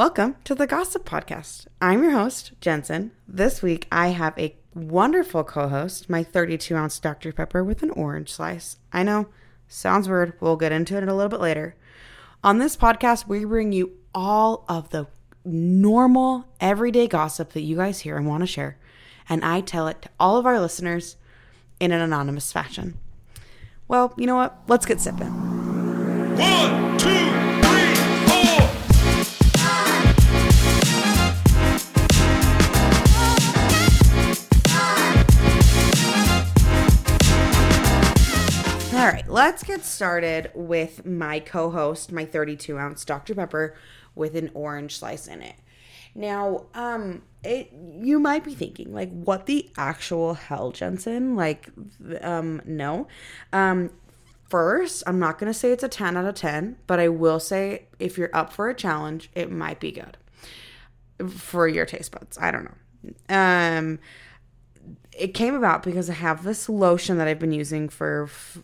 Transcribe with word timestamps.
Welcome 0.00 0.36
to 0.44 0.54
the 0.54 0.66
Gossip 0.66 1.06
Podcast. 1.06 1.66
I'm 1.78 2.02
your 2.02 2.12
host, 2.12 2.52
Jensen. 2.62 3.10
This 3.28 3.60
week 3.60 3.86
I 3.92 4.08
have 4.08 4.32
a 4.38 4.56
wonderful 4.74 5.44
co 5.44 5.68
host, 5.68 6.08
my 6.08 6.22
32 6.22 6.74
ounce 6.74 6.98
Dr. 6.98 7.34
Pepper 7.34 7.62
with 7.62 7.82
an 7.82 7.90
orange 7.90 8.32
slice. 8.32 8.78
I 8.94 9.02
know, 9.02 9.28
sounds 9.68 10.08
weird. 10.08 10.32
We'll 10.40 10.56
get 10.56 10.72
into 10.72 10.96
it 10.96 11.06
a 11.06 11.12
little 11.12 11.28
bit 11.28 11.42
later. 11.42 11.76
On 12.42 12.56
this 12.56 12.78
podcast, 12.78 13.28
we 13.28 13.44
bring 13.44 13.72
you 13.72 13.92
all 14.14 14.64
of 14.70 14.88
the 14.88 15.06
normal, 15.44 16.46
everyday 16.62 17.06
gossip 17.06 17.52
that 17.52 17.60
you 17.60 17.76
guys 17.76 18.00
hear 18.00 18.16
and 18.16 18.26
want 18.26 18.40
to 18.40 18.46
share, 18.46 18.78
and 19.28 19.44
I 19.44 19.60
tell 19.60 19.86
it 19.86 20.00
to 20.00 20.08
all 20.18 20.38
of 20.38 20.46
our 20.46 20.58
listeners 20.58 21.16
in 21.78 21.92
an 21.92 22.00
anonymous 22.00 22.50
fashion. 22.54 22.98
Well, 23.86 24.14
you 24.16 24.26
know 24.26 24.36
what? 24.36 24.62
Let's 24.66 24.86
get 24.86 24.98
sipping. 24.98 25.28
One, 26.38 26.96
two, 26.96 27.29
let's 39.30 39.62
get 39.62 39.84
started 39.84 40.50
with 40.54 41.06
my 41.06 41.40
co 41.40 41.70
host, 41.70 42.12
my 42.12 42.24
32 42.24 42.76
ounce 42.78 43.04
Dr. 43.04 43.34
Pepper 43.34 43.76
with 44.14 44.34
an 44.36 44.50
orange 44.54 44.96
slice 44.98 45.26
in 45.26 45.40
it. 45.42 45.54
Now, 46.14 46.66
um, 46.74 47.22
it 47.44 47.72
you 47.72 48.18
might 48.18 48.44
be 48.44 48.54
thinking, 48.54 48.92
like, 48.92 49.10
what 49.10 49.46
the 49.46 49.70
actual 49.76 50.34
hell, 50.34 50.72
Jensen? 50.72 51.36
Like, 51.36 51.68
um, 52.20 52.60
no. 52.64 53.06
Um, 53.52 53.90
first, 54.48 55.04
I'm 55.06 55.20
not 55.20 55.38
gonna 55.38 55.54
say 55.54 55.70
it's 55.72 55.84
a 55.84 55.88
10 55.88 56.16
out 56.16 56.26
of 56.26 56.34
10, 56.34 56.76
but 56.86 56.98
I 56.98 57.08
will 57.08 57.38
say 57.40 57.86
if 57.98 58.18
you're 58.18 58.34
up 58.34 58.52
for 58.52 58.68
a 58.68 58.74
challenge, 58.74 59.30
it 59.34 59.50
might 59.50 59.78
be 59.78 59.92
good 59.92 60.16
for 61.28 61.68
your 61.68 61.86
taste 61.86 62.12
buds. 62.12 62.36
I 62.38 62.50
don't 62.50 62.64
know. 62.64 62.74
Um, 63.28 63.98
it 65.12 65.34
came 65.34 65.54
about 65.54 65.82
because 65.82 66.08
I 66.10 66.14
have 66.14 66.44
this 66.44 66.68
lotion 66.68 67.18
that 67.18 67.28
I've 67.28 67.38
been 67.38 67.52
using 67.52 67.88
for 67.88 68.24
f- 68.24 68.58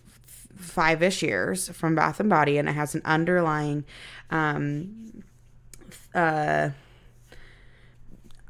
five 0.57 1.03
ish 1.03 1.23
years 1.23 1.69
from 1.69 1.95
Bath 1.95 2.21
and 2.21 2.31
Body, 2.31 2.59
and 2.59 2.69
it 2.69 2.73
has 2.73 2.95
an 2.95 3.03
underlying 3.05 3.85
um, 4.31 5.23
uh, 6.15 6.71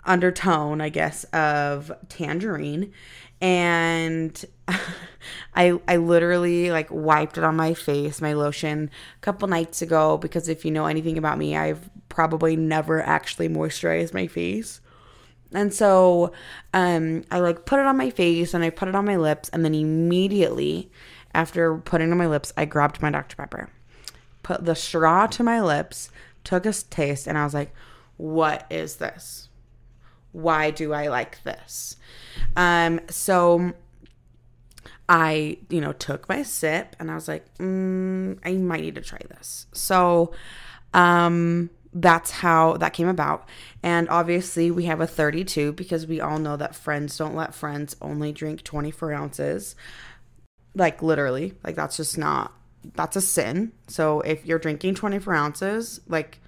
undertone, 0.05 0.81
I 0.81 0.89
guess, 0.89 1.25
of 1.25 1.93
tangerine. 2.09 2.93
And 3.41 4.43
I 5.55 5.79
I 5.87 5.97
literally 5.97 6.71
like 6.71 6.89
wiped 6.91 7.37
it 7.37 7.45
on 7.45 7.57
my 7.57 7.75
face, 7.75 8.21
my 8.21 8.33
lotion, 8.33 8.91
a 9.17 9.21
couple 9.21 9.49
nights 9.49 9.83
ago 9.83 10.17
because 10.17 10.49
if 10.49 10.65
you 10.65 10.71
know 10.71 10.87
anything 10.87 11.19
about 11.19 11.39
me, 11.39 11.57
I've 11.57 11.91
probably 12.09 12.57
never 12.57 13.03
actually 13.03 13.49
moisturized 13.49 14.15
my 14.15 14.27
face. 14.27 14.81
And 15.53 15.73
so 15.73 16.33
um, 16.75 17.25
I 17.31 17.41
like 17.41 17.67
put 17.67 17.79
it 17.79 17.87
on 17.87 17.97
my 17.97 18.11
face 18.11 18.53
and 18.55 18.65
I 18.65 18.71
put 18.71 18.89
it 18.89 18.95
on 18.95 19.05
my 19.05 19.17
lips, 19.17 19.49
and 19.51 19.65
then 19.65 19.75
immediately 19.75 20.91
after 21.37 21.77
putting 21.77 22.11
on 22.11 22.19
my 22.19 22.27
lips, 22.27 22.53
I 22.57 22.65
grabbed 22.65 23.03
my 23.03 23.11
Dr. 23.11 23.37
Pepper, 23.37 23.71
put 24.43 24.65
the 24.65 24.75
straw 24.75 25.27
to 25.29 25.43
my 25.43 25.61
lips, 25.61 26.11
took 26.45 26.67
a 26.67 26.73
taste, 26.73 27.27
and 27.27 27.37
I 27.37 27.45
was 27.45 27.55
like, 27.55 27.73
"What 28.17 28.67
is 28.71 28.97
this? 28.97 29.49
Why 30.33 30.71
do 30.71 30.93
I 30.93 31.09
like 31.09 31.43
this?" 31.45 31.97
Um, 32.57 33.01
so 33.09 33.75
I, 35.09 35.59
you 35.69 35.81
know, 35.81 35.93
took 35.93 36.29
my 36.29 36.43
sip 36.43 36.97
and 36.99 37.11
I 37.11 37.15
was 37.15 37.29
like, 37.29 37.47
mm, 37.59 38.39
I 38.45 38.53
might 38.55 38.81
need 38.81 38.97
to 38.97 39.01
try 39.01 39.21
this. 39.29 39.67
So, 39.73 40.33
um, 40.93 41.71
that's 41.93 42.31
how 42.31 42.75
that 42.75 42.93
came 42.93 43.09
about. 43.09 43.49
And 43.83 44.09
obviously, 44.11 44.71
we 44.71 44.85
have 44.85 45.01
a 45.01 45.07
32 45.07 45.73
because 45.73 46.07
we 46.07 46.21
all 46.21 46.39
know 46.39 46.57
that 46.57 46.75
friends 46.75 47.17
don't 47.17 47.35
let 47.35 47.55
friends 47.55 47.97
only 48.03 48.33
drink 48.33 48.65
24 48.65 49.13
ounces. 49.13 49.77
Like, 50.77 51.03
literally, 51.03 51.55
like, 51.65 51.75
that's 51.75 51.97
just 51.97 52.19
not, 52.19 52.53
that's 52.95 53.17
a 53.17 53.21
sin. 53.21 53.73
So, 53.89 54.21
if 54.21 54.45
you're 54.45 54.59
drinking 54.59 54.95
24 54.95 55.35
ounces, 55.35 56.01
like, 56.07 56.39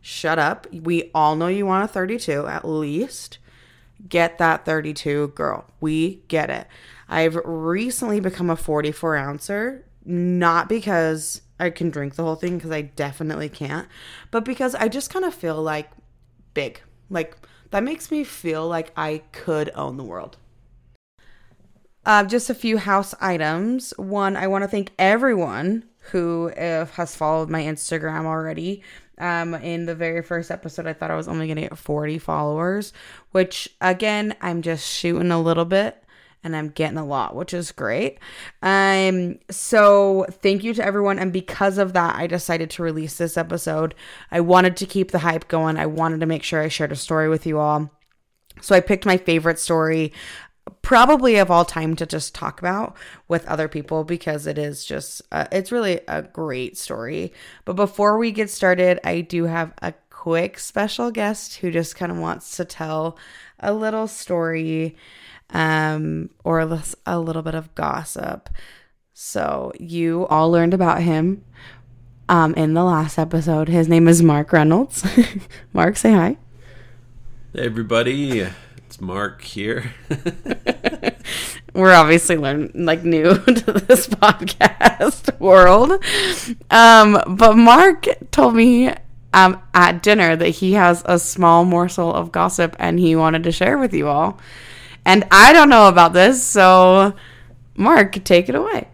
shut 0.00 0.38
up. 0.38 0.66
We 0.72 1.10
all 1.14 1.36
know 1.36 1.48
you 1.48 1.66
want 1.66 1.84
a 1.84 1.88
32 1.88 2.46
at 2.46 2.66
least. 2.66 3.38
Get 4.08 4.38
that 4.38 4.64
32, 4.64 5.28
girl. 5.28 5.66
We 5.80 6.22
get 6.28 6.50
it. 6.50 6.68
I've 7.08 7.36
recently 7.44 8.20
become 8.20 8.50
a 8.50 8.56
44 8.56 9.16
ouncer, 9.16 9.84
not 10.04 10.68
because 10.68 11.42
I 11.58 11.70
can 11.70 11.90
drink 11.90 12.14
the 12.14 12.22
whole 12.22 12.36
thing, 12.36 12.58
because 12.58 12.70
I 12.70 12.82
definitely 12.82 13.48
can't, 13.48 13.88
but 14.30 14.44
because 14.44 14.74
I 14.74 14.88
just 14.88 15.12
kind 15.12 15.24
of 15.24 15.34
feel 15.34 15.60
like 15.60 15.90
big. 16.54 16.80
Like, 17.10 17.36
that 17.70 17.82
makes 17.82 18.10
me 18.10 18.22
feel 18.22 18.68
like 18.68 18.92
I 18.96 19.22
could 19.32 19.70
own 19.74 19.96
the 19.96 20.04
world. 20.04 20.36
Uh, 22.04 22.24
just 22.24 22.48
a 22.48 22.54
few 22.54 22.78
house 22.78 23.14
items. 23.20 23.92
One, 23.96 24.36
I 24.36 24.46
want 24.46 24.64
to 24.64 24.68
thank 24.68 24.92
everyone 24.98 25.84
who 26.10 26.50
uh, 26.50 26.86
has 26.86 27.14
followed 27.14 27.50
my 27.50 27.62
Instagram 27.62 28.24
already. 28.24 28.82
Um, 29.18 29.54
in 29.54 29.86
the 29.86 29.96
very 29.96 30.22
first 30.22 30.50
episode, 30.50 30.86
I 30.86 30.92
thought 30.92 31.10
I 31.10 31.16
was 31.16 31.28
only 31.28 31.46
going 31.46 31.56
to 31.56 31.62
get 31.62 31.78
40 31.78 32.18
followers, 32.18 32.92
which 33.32 33.68
again, 33.80 34.34
I'm 34.40 34.62
just 34.62 34.86
shooting 34.86 35.32
a 35.32 35.40
little 35.42 35.64
bit 35.64 36.02
and 36.44 36.54
I'm 36.54 36.68
getting 36.68 36.98
a 36.98 37.04
lot, 37.04 37.34
which 37.34 37.52
is 37.52 37.72
great. 37.72 38.18
Um, 38.62 39.38
so 39.50 40.24
thank 40.30 40.62
you 40.62 40.72
to 40.74 40.84
everyone. 40.84 41.18
And 41.18 41.32
because 41.32 41.78
of 41.78 41.94
that, 41.94 42.14
I 42.14 42.28
decided 42.28 42.70
to 42.70 42.82
release 42.82 43.18
this 43.18 43.36
episode. 43.36 43.94
I 44.30 44.40
wanted 44.40 44.76
to 44.76 44.86
keep 44.86 45.10
the 45.10 45.18
hype 45.18 45.48
going. 45.48 45.76
I 45.76 45.86
wanted 45.86 46.20
to 46.20 46.26
make 46.26 46.44
sure 46.44 46.62
I 46.62 46.68
shared 46.68 46.92
a 46.92 46.96
story 46.96 47.28
with 47.28 47.44
you 47.44 47.58
all. 47.58 47.90
So 48.60 48.74
I 48.74 48.80
picked 48.80 49.06
my 49.06 49.16
favorite 49.16 49.58
story 49.58 50.12
probably 50.82 51.36
of 51.36 51.50
all 51.50 51.64
time 51.64 51.96
to 51.96 52.06
just 52.06 52.34
talk 52.34 52.60
about 52.60 52.96
with 53.28 53.46
other 53.46 53.68
people 53.68 54.04
because 54.04 54.46
it 54.46 54.58
is 54.58 54.84
just 54.84 55.22
uh, 55.32 55.46
it's 55.52 55.72
really 55.72 56.00
a 56.08 56.22
great 56.22 56.76
story. 56.76 57.32
But 57.64 57.76
before 57.76 58.18
we 58.18 58.32
get 58.32 58.50
started 58.50 59.00
i 59.04 59.20
do 59.20 59.44
have 59.44 59.72
a 59.82 59.92
quick 60.10 60.58
special 60.58 61.10
guest 61.10 61.56
who 61.56 61.70
just 61.70 61.96
kind 61.96 62.10
of 62.10 62.18
wants 62.18 62.56
to 62.56 62.64
tell 62.64 63.16
a 63.60 63.72
little 63.72 64.06
story 64.06 64.96
um 65.50 66.28
or 66.44 66.60
a 67.06 67.18
little 67.18 67.42
bit 67.42 67.54
of 67.54 67.74
gossip. 67.74 68.48
So 69.14 69.72
you 69.78 70.26
all 70.26 70.50
learned 70.50 70.74
about 70.74 71.02
him 71.02 71.44
um 72.28 72.54
in 72.54 72.74
the 72.74 72.84
last 72.84 73.18
episode. 73.18 73.68
His 73.68 73.88
name 73.88 74.08
is 74.08 74.22
mark 74.22 74.52
reynolds. 74.52 75.06
Mark 75.72 75.96
say 75.96 76.12
hi. 76.12 76.36
Hey 77.54 77.64
everybody, 77.64 78.46
it's 78.88 79.02
Mark 79.02 79.42
here. 79.42 79.92
we're 81.74 81.92
obviously 81.92 82.38
learn 82.38 82.70
like 82.74 83.04
new 83.04 83.34
to 83.44 83.72
this 83.72 84.06
podcast 84.06 85.38
world. 85.38 86.02
Um, 86.70 87.22
but 87.36 87.54
Mark 87.58 88.06
told 88.30 88.54
me 88.54 88.94
um 89.34 89.60
at 89.74 90.02
dinner 90.02 90.36
that 90.36 90.48
he 90.48 90.72
has 90.72 91.02
a 91.04 91.18
small 91.18 91.66
morsel 91.66 92.14
of 92.14 92.32
gossip 92.32 92.74
and 92.78 92.98
he 92.98 93.14
wanted 93.14 93.42
to 93.42 93.52
share 93.52 93.76
with 93.76 93.92
you 93.92 94.08
all. 94.08 94.40
And 95.04 95.24
I 95.30 95.52
don't 95.52 95.68
know 95.68 95.88
about 95.88 96.14
this, 96.14 96.42
so 96.42 97.12
Mark, 97.76 98.24
take 98.24 98.48
it 98.48 98.54
away. 98.54 98.88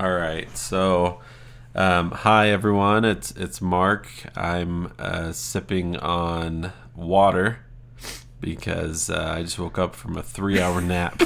All 0.00 0.12
right, 0.12 0.56
so 0.56 1.20
um, 1.74 2.12
hi 2.12 2.48
everyone, 2.48 3.04
it's 3.04 3.30
it's 3.32 3.60
Mark. 3.60 4.08
I'm 4.34 4.94
uh, 4.98 5.32
sipping 5.32 5.98
on 5.98 6.72
water 6.94 7.58
because 8.40 9.10
uh, 9.10 9.34
I 9.36 9.42
just 9.42 9.58
woke 9.58 9.78
up 9.78 9.94
from 9.94 10.16
a 10.16 10.22
three-hour 10.22 10.80
nap. 10.82 11.22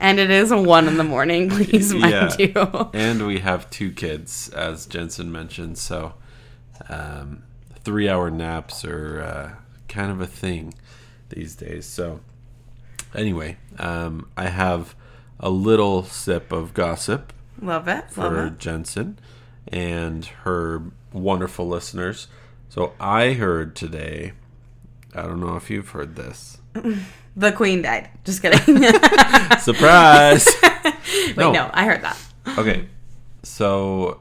And 0.00 0.18
it 0.18 0.30
is 0.30 0.50
a 0.50 0.60
one 0.60 0.88
in 0.88 0.96
the 0.96 1.04
morning, 1.04 1.48
please 1.50 1.94
mind 1.94 2.12
Yeah. 2.12 2.36
you. 2.38 2.90
and 2.92 3.24
we 3.26 3.38
have 3.38 3.70
two 3.70 3.92
kids, 3.92 4.48
as 4.50 4.86
Jensen 4.86 5.30
mentioned, 5.30 5.78
so 5.78 6.14
um, 6.88 7.44
three-hour 7.84 8.30
naps 8.30 8.84
are 8.84 9.20
uh, 9.22 9.50
kind 9.88 10.10
of 10.10 10.20
a 10.20 10.26
thing 10.26 10.74
these 11.28 11.54
days. 11.54 11.86
So 11.86 12.20
anyway, 13.14 13.58
um, 13.78 14.28
I 14.36 14.48
have 14.48 14.96
a 15.38 15.50
little 15.50 16.02
sip 16.02 16.50
of 16.50 16.74
gossip. 16.74 17.32
Love 17.60 17.86
it. 17.86 18.04
Love 18.16 18.32
for 18.32 18.46
it. 18.46 18.58
Jensen 18.58 19.18
and 19.68 20.24
her 20.42 20.82
wonderful 21.12 21.68
listeners. 21.68 22.26
So 22.68 22.92
I 22.98 23.34
heard 23.34 23.76
today, 23.76 24.32
I 25.14 25.22
don't 25.22 25.40
know 25.40 25.56
if 25.56 25.70
you've 25.70 25.88
heard 25.90 26.16
this. 26.16 26.58
The 27.34 27.50
queen 27.50 27.80
died. 27.80 28.10
Just 28.24 28.42
kidding. 28.42 28.60
Surprise! 29.58 30.46
Wait, 30.84 31.36
no, 31.38 31.70
I 31.72 31.86
heard 31.86 32.02
that. 32.02 32.18
Okay. 32.58 32.88
So 33.42 34.20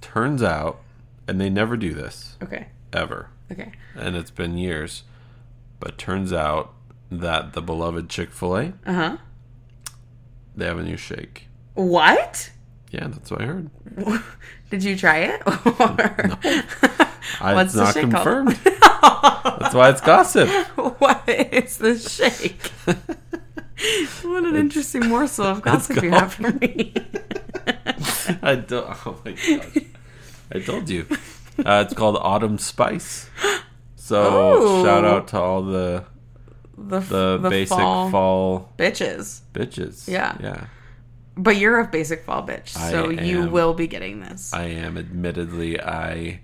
turns 0.00 0.42
out, 0.42 0.80
and 1.28 1.40
they 1.40 1.48
never 1.48 1.76
do 1.76 1.94
this 1.94 2.36
Okay. 2.42 2.66
ever, 2.92 3.28
Okay. 3.52 3.70
and 3.94 4.16
it's 4.16 4.32
been 4.32 4.58
years, 4.58 5.04
but 5.78 5.96
turns 5.96 6.32
out 6.32 6.74
that 7.08 7.52
the 7.52 7.62
beloved 7.62 8.08
Chick 8.08 8.32
fil 8.32 8.56
A, 8.56 8.72
Uh 8.84 8.92
huh. 8.94 9.16
they 10.56 10.66
have 10.66 10.78
a 10.80 10.82
new 10.82 10.96
shake. 10.96 11.46
What? 11.74 12.50
Yeah, 12.90 13.06
that's 13.06 13.30
what 13.30 13.42
I 13.42 13.44
heard. 13.46 13.70
Did 14.70 14.82
you 14.82 14.96
try 14.96 15.18
it? 15.18 15.40
Or- 15.46 16.38
I, 17.40 17.54
What's 17.54 17.74
it's 17.74 17.74
the 17.74 17.84
not 17.84 17.94
shake 17.94 18.10
called? 18.10 18.24
confirmed. 18.24 18.58
That's 19.02 19.74
why 19.74 19.90
it's 19.90 20.00
gossip. 20.00 20.48
what 20.98 21.28
is 21.28 21.78
the 21.78 21.98
shake? 21.98 22.70
what 24.22 24.44
an 24.44 24.56
interesting 24.56 25.08
morsel 25.08 25.46
of 25.46 25.62
gossip 25.68 26.02
you 26.02 26.10
have 26.10 26.34
for 26.34 26.50
me. 26.52 26.92
I 28.42 28.54
don't. 28.56 29.06
Oh 29.06 29.20
my 29.24 29.32
god! 29.32 29.84
I 30.54 30.58
told 30.60 30.88
you. 30.88 31.06
Uh, 31.58 31.84
it's 31.84 31.94
called 31.94 32.16
Autumn 32.20 32.58
Spice. 32.58 33.28
So 33.96 34.22
Oh. 34.22 34.84
shout 34.84 35.04
out 35.04 35.28
to 35.28 35.38
all 35.40 35.62
the 35.62 36.04
The, 36.76 37.00
the, 37.00 37.48
basic 37.50 37.76
fall. 37.76 38.72
bitches. 38.78 39.40
bitches. 39.52 40.08
Yeah. 40.08 40.36
yeah. 40.40 40.64
But 41.36 41.56
you're 41.56 41.78
a 41.80 41.86
basic 41.86 42.24
fall 42.24 42.46
bitch, 42.46 42.68
so 42.68 43.08
you 43.10 43.48
will 43.48 43.72
be 43.74 43.86
getting 43.86 44.20
this. 44.20 44.52
I 44.52 44.64
am. 44.64 44.96
Admittedly, 44.98 45.80
I 45.80 46.40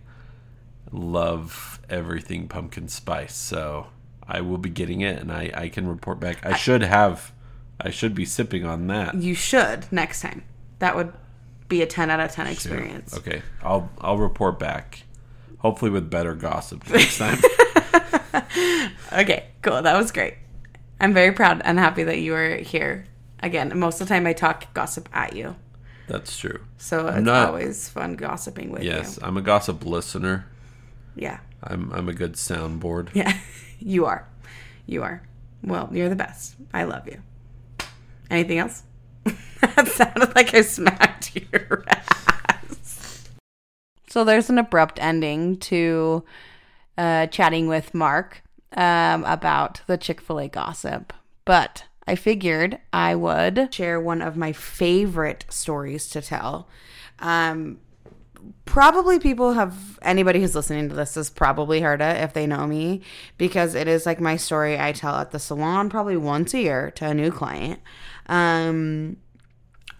love 0.93 1.76
everything 1.89 2.49
pumpkin 2.49 2.89
spice, 2.89 3.35
so 3.35 3.87
I 4.27 4.41
will 4.41 4.59
be 4.59 4.71
getting 4.71 5.01
it, 5.01 5.21
and 5.21 5.31
I 5.33 5.51
I 5.55 5.69
can 5.69 5.87
report 5.89 6.21
back. 6.21 6.45
I 6.45 6.57
should 6.57 6.83
have. 6.83 7.33
I 7.81 7.91
should 7.91 8.15
be 8.15 8.25
sipping 8.25 8.65
on 8.65 8.87
that. 8.87 9.15
you 9.17 9.35
should 9.35 9.91
next 9.93 10.21
time. 10.23 10.45
That 10.79 10.97
would 10.97 11.13
be 11.69 11.83
a 11.83 11.87
10 11.87 12.11
out 12.11 12.21
of 12.21 12.31
10 12.33 12.47
experience. 12.47 13.17
Okay, 13.17 13.43
I'll 13.63 13.91
I'll 14.01 14.19
report 14.19 14.59
back. 14.59 15.03
Hopefully 15.59 15.91
with 15.91 16.09
better 16.11 16.35
gossip 16.35 16.89
next 16.91 17.19
time. 17.19 17.39
Okay, 19.13 19.47
cool. 19.63 19.83
That 19.83 19.97
was 19.97 20.13
great. 20.13 20.35
I'm 21.01 21.15
very 21.15 21.33
proud 21.33 21.63
and 21.65 21.79
happy 21.79 22.03
that 22.05 22.19
you 22.19 22.33
were 22.33 22.57
here. 22.57 23.05
Again, 23.41 23.79
most 23.79 24.01
of 24.01 24.09
the 24.09 24.15
time 24.15 24.27
I 24.27 24.33
talk 24.33 24.73
gossip 24.75 25.09
at 25.13 25.35
you. 25.35 25.57
That's 26.09 26.37
true. 26.39 26.61
So 26.79 27.07
it's 27.09 27.25
not- 27.25 27.49
always 27.49 27.89
fun 27.89 28.17
gossiping 28.17 28.71
with 28.71 28.83
Yes, 28.83 28.93
you. 28.95 28.99
Yes, 28.99 29.19
I'm 29.23 29.37
a 29.37 29.43
gossip 29.43 29.85
listener. 29.85 30.47
Yeah. 31.15 31.39
I'm 31.63 31.93
I'm 31.93 32.09
a 32.09 32.13
good 32.13 32.35
soundboard. 32.35 33.09
Yeah. 33.15 33.37
You 33.79 34.07
are. 34.07 34.27
You 34.87 35.03
are. 35.03 35.21
Well, 35.63 35.91
you're 35.93 36.09
the 36.09 36.17
best. 36.17 36.55
I 36.73 36.85
love 36.85 37.07
you. 37.07 37.21
Anything 38.31 38.57
else? 38.59 38.83
that 39.61 39.89
sounded 39.89 40.35
like 40.35 40.55
I 40.55 40.63
smacked 40.63 41.37
your 41.37 41.85
ass. 41.89 43.29
So 44.09 44.25
there's 44.25 44.49
an 44.49 44.59
abrupt 44.59 44.99
ending 44.99 45.59
to 45.59 46.25
uh, 46.97 47.27
chatting 47.27 47.69
with 47.69 47.93
Mark 47.93 48.43
um, 48.77 49.25
about 49.25 49.83
the 49.87 49.99
Chick 49.99 50.23
fil 50.23 50.41
A 50.41 50.49
gossip. 50.49 51.13
But 51.45 51.85
I 52.07 52.15
figured 52.15 52.79
I 52.93 53.15
would 53.15 53.75
share 53.75 54.01
one 54.01 54.23
of 54.23 54.37
my 54.39 54.53
favorite 54.53 55.45
stories 55.51 56.09
to 56.09 56.23
tell. 56.23 56.69
Um, 57.19 57.79
probably 58.65 59.19
people 59.19 59.53
have 59.53 59.99
anybody 60.03 60.41
who's 60.41 60.55
listening 60.55 60.89
to 60.89 60.95
this 60.95 61.15
has 61.15 61.31
probably 61.31 61.81
heard 61.81 62.01
it 62.01 62.17
if 62.23 62.33
they 62.33 62.47
know 62.47 62.67
me 62.67 63.03
because 63.39 63.75
it 63.75 63.89
is 63.89 64.07
like 64.07 64.21
my 64.21 64.37
story 64.37 64.79
I 64.79 64.93
tell 64.93 65.17
at 65.17 65.31
the 65.31 65.39
salon 65.39 65.89
probably 65.89 66.17
once 66.17 66.55
a 66.55 66.61
year 66.61 66.91
to 66.93 67.07
a 67.07 67.15
new 67.15 67.31
client. 67.31 67.81
Um, 68.27 69.19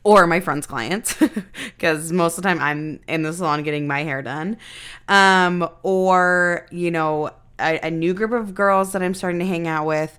or 0.05 0.29
my 0.29 0.39
friends' 0.39 0.69
clients, 0.69 1.17
because 1.77 2.13
most 2.13 2.39
of 2.39 2.45
the 2.45 2.49
time 2.49 2.61
I'm 2.61 3.01
in 3.09 3.23
the 3.23 3.33
salon 3.33 3.65
getting 3.65 3.89
my 3.89 4.05
hair 4.05 4.23
done. 4.23 4.57
Um, 5.09 5.69
or, 5.83 6.69
you 6.71 6.93
know, 6.93 7.31
a, 7.59 7.81
a 7.83 7.91
new 7.91 8.15
group 8.15 8.31
of 8.31 8.55
girls 8.55 8.93
that 8.93 9.03
I'm 9.03 9.15
starting 9.15 9.41
to 9.41 9.47
hang 9.47 9.67
out 9.67 9.85
with. 9.85 10.17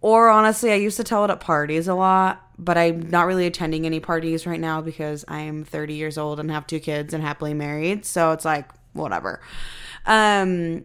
Or 0.00 0.28
honestly, 0.28 0.72
I 0.72 0.76
used 0.76 0.96
to 0.96 1.04
tell 1.04 1.24
it 1.24 1.30
at 1.30 1.38
parties 1.38 1.86
a 1.86 1.94
lot, 1.94 2.42
but 2.58 2.76
I'm 2.76 3.08
not 3.08 3.26
really 3.26 3.46
attending 3.46 3.86
any 3.86 4.00
parties 4.00 4.46
right 4.46 4.60
now 4.60 4.80
because 4.80 5.24
I'm 5.28 5.64
30 5.64 5.94
years 5.94 6.18
old 6.18 6.40
and 6.40 6.50
have 6.50 6.66
two 6.66 6.80
kids 6.80 7.14
and 7.14 7.22
happily 7.22 7.54
married. 7.54 8.04
So 8.04 8.32
it's 8.32 8.44
like, 8.44 8.70
whatever. 8.92 9.40
Um, 10.06 10.84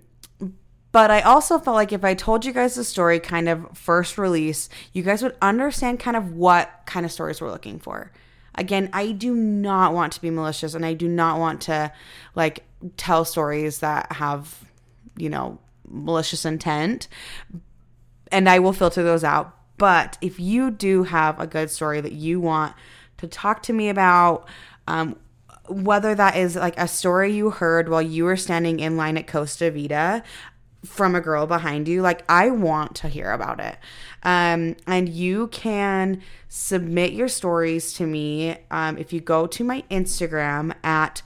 but 0.91 1.09
I 1.09 1.21
also 1.21 1.57
felt 1.57 1.75
like 1.75 1.91
if 1.91 2.03
I 2.03 2.13
told 2.13 2.45
you 2.45 2.53
guys 2.53 2.75
the 2.75 2.83
story 2.83 3.19
kind 3.19 3.49
of 3.49 3.75
first 3.75 4.19
release, 4.19 4.69
you 4.93 5.01
guys 5.01 5.23
would 5.23 5.35
understand 5.41 5.99
kind 5.99 6.15
of 6.15 6.33
what 6.33 6.69
kind 6.85 7.03
of 7.05 7.11
stories 7.11 7.41
we're 7.41 7.51
looking 7.51 7.79
for. 7.79 8.11
Again, 8.55 8.91
I 8.93 9.11
do 9.11 9.33
not 9.33 9.95
want 9.95 10.13
to 10.13 10.21
be 10.21 10.29
malicious 10.29 10.75
and 10.75 10.85
I 10.85 10.93
do 10.93 11.07
not 11.07 11.39
want 11.39 11.61
to 11.61 11.91
like 12.35 12.63
tell 12.95 13.25
stories 13.25 13.79
that 13.79 14.11
have, 14.11 14.63
you 15.17 15.29
know, 15.29 15.57
malicious 15.87 16.45
intent. 16.45 17.07
And 18.31 18.47
I 18.47 18.59
will 18.59 18.73
filter 18.73 19.01
those 19.01 19.23
out. 19.23 19.57
But 19.77 20.17
if 20.21 20.39
you 20.39 20.71
do 20.71 21.03
have 21.03 21.39
a 21.39 21.47
good 21.47 21.69
story 21.69 22.01
that 22.01 22.13
you 22.13 22.39
want 22.39 22.75
to 23.17 23.27
talk 23.27 23.63
to 23.63 23.73
me 23.73 23.89
about, 23.89 24.47
um, 24.87 25.17
whether 25.67 26.13
that 26.15 26.35
is 26.35 26.55
like 26.55 26.77
a 26.77 26.87
story 26.87 27.33
you 27.33 27.49
heard 27.49 27.89
while 27.89 28.01
you 28.01 28.25
were 28.25 28.37
standing 28.37 28.79
in 28.79 28.97
line 28.97 29.17
at 29.17 29.27
Costa 29.27 29.71
Vida 29.71 30.23
from 30.85 31.15
a 31.15 31.21
girl 31.21 31.47
behind 31.47 31.87
you, 31.87 32.01
like 32.01 32.23
I 32.29 32.49
want 32.49 32.95
to 32.95 33.07
hear 33.07 33.31
about 33.31 33.59
it. 33.59 33.77
Um, 34.23 34.75
and 34.85 35.07
you 35.07 35.47
can 35.47 36.21
submit 36.49 37.13
your 37.13 37.27
stories 37.29 37.93
to 37.93 38.05
me 38.05 38.57
um, 38.69 38.97
if 38.97 39.13
you 39.13 39.21
go 39.21 39.47
to 39.47 39.63
my 39.63 39.83
Instagram 39.89 40.73
at 40.83 41.21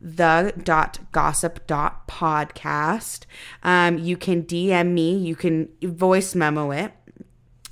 the 0.00 0.52
dot 0.62 0.98
gossip 1.12 1.66
dot 1.66 2.08
podcast. 2.08 3.24
Um, 3.62 3.98
you 3.98 4.16
can 4.16 4.42
DM 4.42 4.92
me, 4.92 5.16
you 5.16 5.36
can 5.36 5.68
voice 5.82 6.34
memo 6.34 6.70
it. 6.72 6.92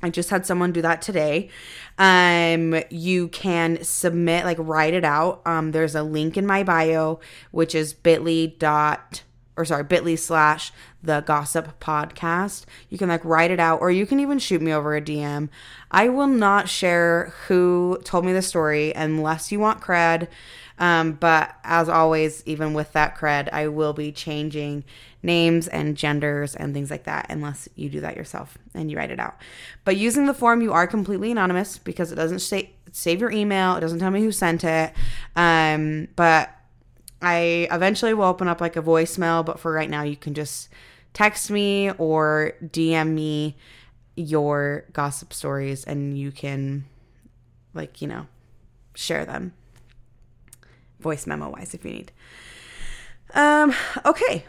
I 0.02 0.10
just 0.10 0.30
had 0.30 0.46
someone 0.46 0.72
do 0.72 0.82
that 0.82 1.02
today. 1.02 1.50
Um, 1.98 2.82
you 2.90 3.28
can 3.28 3.82
submit, 3.82 4.44
like 4.44 4.58
write 4.58 4.94
it 4.94 5.04
out. 5.04 5.42
Um, 5.46 5.72
there's 5.72 5.94
a 5.94 6.02
link 6.02 6.36
in 6.36 6.46
my 6.46 6.62
bio, 6.62 7.20
which 7.50 7.74
is 7.74 7.92
bit.ly 7.92 8.54
dot 8.58 9.22
or 9.60 9.64
sorry, 9.66 9.84
bit.ly 9.84 10.14
slash 10.14 10.72
the 11.02 11.20
gossip 11.20 11.78
podcast. 11.80 12.64
You 12.88 12.96
can 12.96 13.10
like 13.10 13.24
write 13.24 13.50
it 13.50 13.60
out, 13.60 13.82
or 13.82 13.90
you 13.90 14.06
can 14.06 14.18
even 14.18 14.38
shoot 14.38 14.62
me 14.62 14.72
over 14.72 14.96
a 14.96 15.02
DM. 15.02 15.50
I 15.90 16.08
will 16.08 16.26
not 16.26 16.68
share 16.68 17.34
who 17.46 18.00
told 18.02 18.24
me 18.24 18.32
the 18.32 18.42
story 18.42 18.94
unless 18.94 19.52
you 19.52 19.60
want 19.60 19.82
cred. 19.82 20.28
Um, 20.78 21.12
but 21.12 21.54
as 21.62 21.90
always, 21.90 22.42
even 22.46 22.72
with 22.72 22.92
that 22.94 23.18
cred, 23.18 23.50
I 23.52 23.68
will 23.68 23.92
be 23.92 24.12
changing 24.12 24.84
names 25.22 25.68
and 25.68 25.96
genders 25.96 26.54
and 26.54 26.72
things 26.72 26.90
like 26.90 27.04
that 27.04 27.26
unless 27.28 27.68
you 27.74 27.88
do 27.88 28.00
that 28.00 28.16
yourself 28.16 28.56
and 28.74 28.90
you 28.90 28.96
write 28.96 29.10
it 29.10 29.20
out. 29.20 29.36
But 29.84 29.96
using 29.96 30.26
the 30.26 30.34
form, 30.34 30.62
you 30.62 30.72
are 30.72 30.86
completely 30.86 31.30
anonymous 31.30 31.78
because 31.78 32.12
it 32.12 32.16
doesn't 32.16 32.40
say, 32.40 32.70
save 32.92 33.20
your 33.20 33.30
email, 33.30 33.76
it 33.76 33.80
doesn't 33.80 33.98
tell 33.98 34.10
me 34.10 34.22
who 34.22 34.32
sent 34.32 34.64
it. 34.64 34.92
Um, 35.36 36.08
but 36.16 36.50
I 37.22 37.68
eventually 37.70 38.14
will 38.14 38.24
open 38.24 38.48
up 38.48 38.60
like 38.60 38.76
a 38.76 38.82
voicemail, 38.82 39.44
but 39.44 39.60
for 39.60 39.72
right 39.72 39.90
now, 39.90 40.02
you 40.02 40.16
can 40.16 40.34
just 40.34 40.68
text 41.12 41.50
me 41.50 41.90
or 41.92 42.54
DM 42.64 43.08
me 43.12 43.56
your 44.16 44.84
gossip 44.92 45.32
stories 45.32 45.84
and 45.84 46.16
you 46.16 46.32
can, 46.32 46.84
like, 47.74 48.00
you 48.00 48.08
know, 48.08 48.26
share 48.94 49.24
them 49.24 49.52
voice 51.00 51.26
memo 51.26 51.50
wise 51.50 51.74
if 51.74 51.84
you 51.84 51.90
need. 51.92 52.12
Um, 53.34 53.74
okay. 54.04 54.44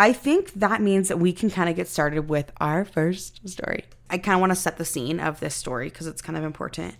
I 0.00 0.14
think 0.14 0.54
that 0.54 0.80
means 0.80 1.08
that 1.08 1.18
we 1.18 1.30
can 1.30 1.50
kind 1.50 1.68
of 1.68 1.76
get 1.76 1.86
started 1.86 2.30
with 2.30 2.50
our 2.58 2.86
first 2.86 3.46
story. 3.46 3.84
I 4.08 4.16
kind 4.16 4.34
of 4.34 4.40
want 4.40 4.50
to 4.50 4.56
set 4.56 4.78
the 4.78 4.84
scene 4.86 5.20
of 5.20 5.40
this 5.40 5.54
story 5.54 5.90
because 5.90 6.06
it's 6.06 6.22
kind 6.22 6.38
of 6.38 6.42
important. 6.42 6.94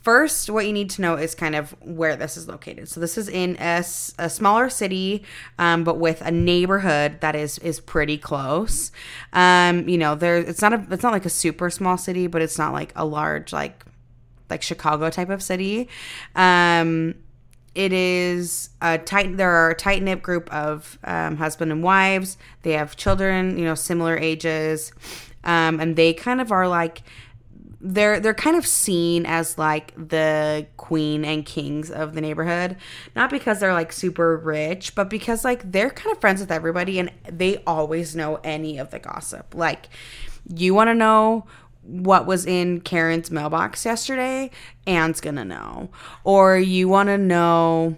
First, 0.00 0.48
what 0.48 0.66
you 0.66 0.72
need 0.72 0.88
to 0.90 1.02
know 1.02 1.16
is 1.16 1.34
kind 1.34 1.54
of 1.54 1.76
where 1.82 2.16
this 2.16 2.38
is 2.38 2.48
located. 2.48 2.88
So 2.88 3.00
this 3.00 3.18
is 3.18 3.28
in 3.28 3.58
a 3.60 3.82
smaller 3.82 4.70
city, 4.70 5.24
um, 5.58 5.84
but 5.84 5.98
with 5.98 6.22
a 6.22 6.30
neighborhood 6.30 7.20
that 7.20 7.36
is 7.36 7.58
is 7.58 7.80
pretty 7.80 8.16
close. 8.16 8.92
Um, 9.34 9.86
you 9.86 9.98
know, 9.98 10.14
there 10.14 10.38
it's 10.38 10.62
not 10.62 10.72
a 10.72 10.86
it's 10.90 11.02
not 11.02 11.12
like 11.12 11.26
a 11.26 11.30
super 11.30 11.68
small 11.68 11.98
city, 11.98 12.28
but 12.28 12.40
it's 12.40 12.56
not 12.56 12.72
like 12.72 12.94
a 12.96 13.04
large 13.04 13.52
like 13.52 13.84
like 14.48 14.62
Chicago 14.62 15.10
type 15.10 15.28
of 15.28 15.42
city. 15.42 15.86
Um, 16.34 17.14
it 17.74 17.92
is 17.92 18.70
a 18.80 18.98
tight. 18.98 19.36
There 19.36 19.50
are 19.50 19.70
a 19.70 19.74
tight 19.74 20.02
knit 20.02 20.22
group 20.22 20.52
of 20.52 20.98
um, 21.04 21.36
husband 21.36 21.72
and 21.72 21.82
wives. 21.82 22.36
They 22.62 22.72
have 22.72 22.96
children, 22.96 23.58
you 23.58 23.64
know, 23.64 23.74
similar 23.74 24.16
ages, 24.16 24.92
um, 25.44 25.80
and 25.80 25.96
they 25.96 26.12
kind 26.12 26.40
of 26.40 26.52
are 26.52 26.68
like 26.68 27.02
they're 27.82 28.20
they're 28.20 28.32
kind 28.32 28.56
of 28.56 28.64
seen 28.64 29.26
as 29.26 29.58
like 29.58 29.92
the 29.96 30.66
queen 30.76 31.24
and 31.24 31.44
kings 31.44 31.90
of 31.90 32.14
the 32.14 32.20
neighborhood 32.20 32.76
not 33.16 33.28
because 33.28 33.58
they're 33.58 33.72
like 33.72 33.92
super 33.92 34.36
rich 34.36 34.94
but 34.94 35.10
because 35.10 35.44
like 35.44 35.70
they're 35.72 35.90
kind 35.90 36.14
of 36.14 36.20
friends 36.20 36.40
with 36.40 36.52
everybody 36.52 37.00
and 37.00 37.10
they 37.28 37.60
always 37.66 38.14
know 38.14 38.38
any 38.44 38.78
of 38.78 38.90
the 38.92 39.00
gossip 39.00 39.52
like 39.52 39.88
you 40.46 40.72
want 40.72 40.86
to 40.88 40.94
know 40.94 41.44
what 41.82 42.26
was 42.26 42.46
in 42.46 42.80
Karen's 42.80 43.30
mailbox 43.30 43.84
yesterday 43.84 44.50
Anne's 44.86 45.20
gonna 45.20 45.44
know. 45.44 45.90
Or 46.24 46.56
you 46.56 46.88
want 46.88 47.08
to 47.08 47.18
know 47.18 47.96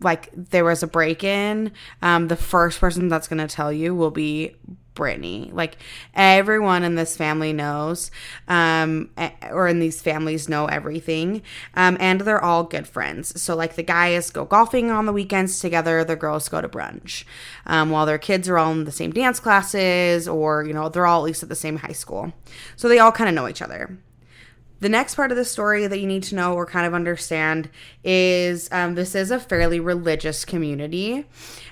like 0.00 0.30
there 0.34 0.64
was 0.64 0.82
a 0.82 0.86
break 0.86 1.22
in 1.24 1.72
um, 2.02 2.28
the 2.28 2.36
first 2.36 2.80
person 2.80 3.08
that's 3.08 3.28
to 3.38 3.46
tell 3.46 3.72
you 3.72 3.94
will 3.94 4.10
be 4.10 4.56
Brittany. 4.94 5.50
Like 5.52 5.76
everyone 6.14 6.82
in 6.82 6.94
this 6.94 7.16
family 7.16 7.52
knows, 7.52 8.10
um, 8.48 9.10
or 9.50 9.68
in 9.68 9.78
these 9.78 10.02
families 10.02 10.48
know 10.48 10.66
everything, 10.66 11.42
um, 11.74 11.96
and 12.00 12.20
they're 12.22 12.42
all 12.42 12.64
good 12.64 12.86
friends. 12.86 13.40
So 13.40 13.56
like 13.56 13.74
the 13.74 13.82
guys 13.82 14.30
go 14.30 14.44
golfing 14.44 14.90
on 14.90 15.06
the 15.06 15.12
weekends 15.12 15.60
together, 15.60 16.04
the 16.04 16.16
girls 16.16 16.48
go 16.48 16.60
to 16.60 16.68
brunch, 16.68 17.24
um, 17.66 17.90
while 17.90 18.06
their 18.06 18.18
kids 18.18 18.48
are 18.48 18.58
all 18.58 18.72
in 18.72 18.84
the 18.84 18.92
same 18.92 19.12
dance 19.12 19.40
classes, 19.40 20.28
or 20.28 20.64
you 20.64 20.72
know 20.72 20.88
they're 20.88 21.06
all 21.06 21.20
at 21.20 21.24
least 21.24 21.42
at 21.42 21.48
the 21.48 21.54
same 21.54 21.76
high 21.76 21.92
school, 21.92 22.32
so 22.76 22.88
they 22.88 22.98
all 22.98 23.12
kind 23.12 23.28
of 23.28 23.34
know 23.34 23.48
each 23.48 23.62
other. 23.62 23.98
The 24.80 24.88
next 24.88 25.14
part 25.14 25.30
of 25.30 25.36
the 25.36 25.44
story 25.44 25.86
that 25.86 26.00
you 26.00 26.08
need 26.08 26.24
to 26.24 26.34
know 26.34 26.54
or 26.54 26.66
kind 26.66 26.84
of 26.84 26.92
understand 26.92 27.70
is 28.02 28.68
um, 28.72 28.96
this 28.96 29.14
is 29.14 29.30
a 29.30 29.38
fairly 29.38 29.78
religious 29.78 30.44
community. 30.44 31.24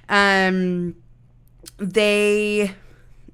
Um, 0.09 0.95
they 1.79 2.77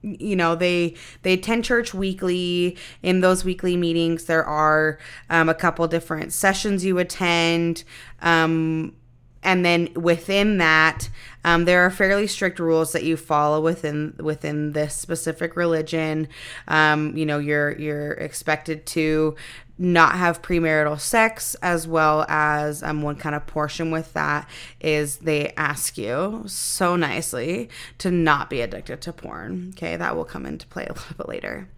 you 0.06 0.36
know 0.36 0.54
they 0.54 0.94
they 1.22 1.34
attend 1.34 1.64
church 1.64 1.92
weekly. 1.92 2.76
In 3.02 3.20
those 3.20 3.44
weekly 3.44 3.76
meetings 3.76 4.24
there 4.24 4.44
are 4.44 4.98
um, 5.30 5.48
a 5.48 5.54
couple 5.54 5.86
different 5.88 6.32
sessions 6.32 6.84
you 6.84 6.98
attend. 6.98 7.84
Um, 8.22 8.94
and 9.42 9.64
then 9.64 9.88
within 9.94 10.58
that 10.58 11.08
um, 11.44 11.64
there 11.64 11.82
are 11.82 11.90
fairly 11.90 12.26
strict 12.26 12.58
rules 12.58 12.90
that 12.90 13.04
you 13.04 13.16
follow 13.16 13.60
within 13.60 14.14
within 14.18 14.72
this 14.72 14.96
specific 14.96 15.54
religion. 15.56 16.28
Um, 16.66 17.16
you 17.16 17.24
know 17.24 17.38
you're 17.38 17.78
you're 17.78 18.12
expected 18.12 18.86
to 18.86 19.36
not 19.78 20.16
have 20.16 20.42
premarital 20.42 20.98
sex 20.98 21.54
as 21.56 21.86
well 21.86 22.24
as 22.28 22.82
um, 22.82 23.02
one 23.02 23.16
kind 23.16 23.34
of 23.34 23.46
portion 23.46 23.90
with 23.90 24.12
that 24.14 24.48
is 24.80 25.18
they 25.18 25.52
ask 25.56 25.98
you 25.98 26.42
so 26.46 26.96
nicely 26.96 27.68
to 27.98 28.10
not 28.10 28.48
be 28.48 28.60
addicted 28.60 29.00
to 29.00 29.12
porn 29.12 29.72
okay 29.74 29.96
that 29.96 30.16
will 30.16 30.24
come 30.24 30.46
into 30.46 30.66
play 30.68 30.86
a 30.86 30.92
little 30.92 31.16
bit 31.16 31.28
later 31.28 31.68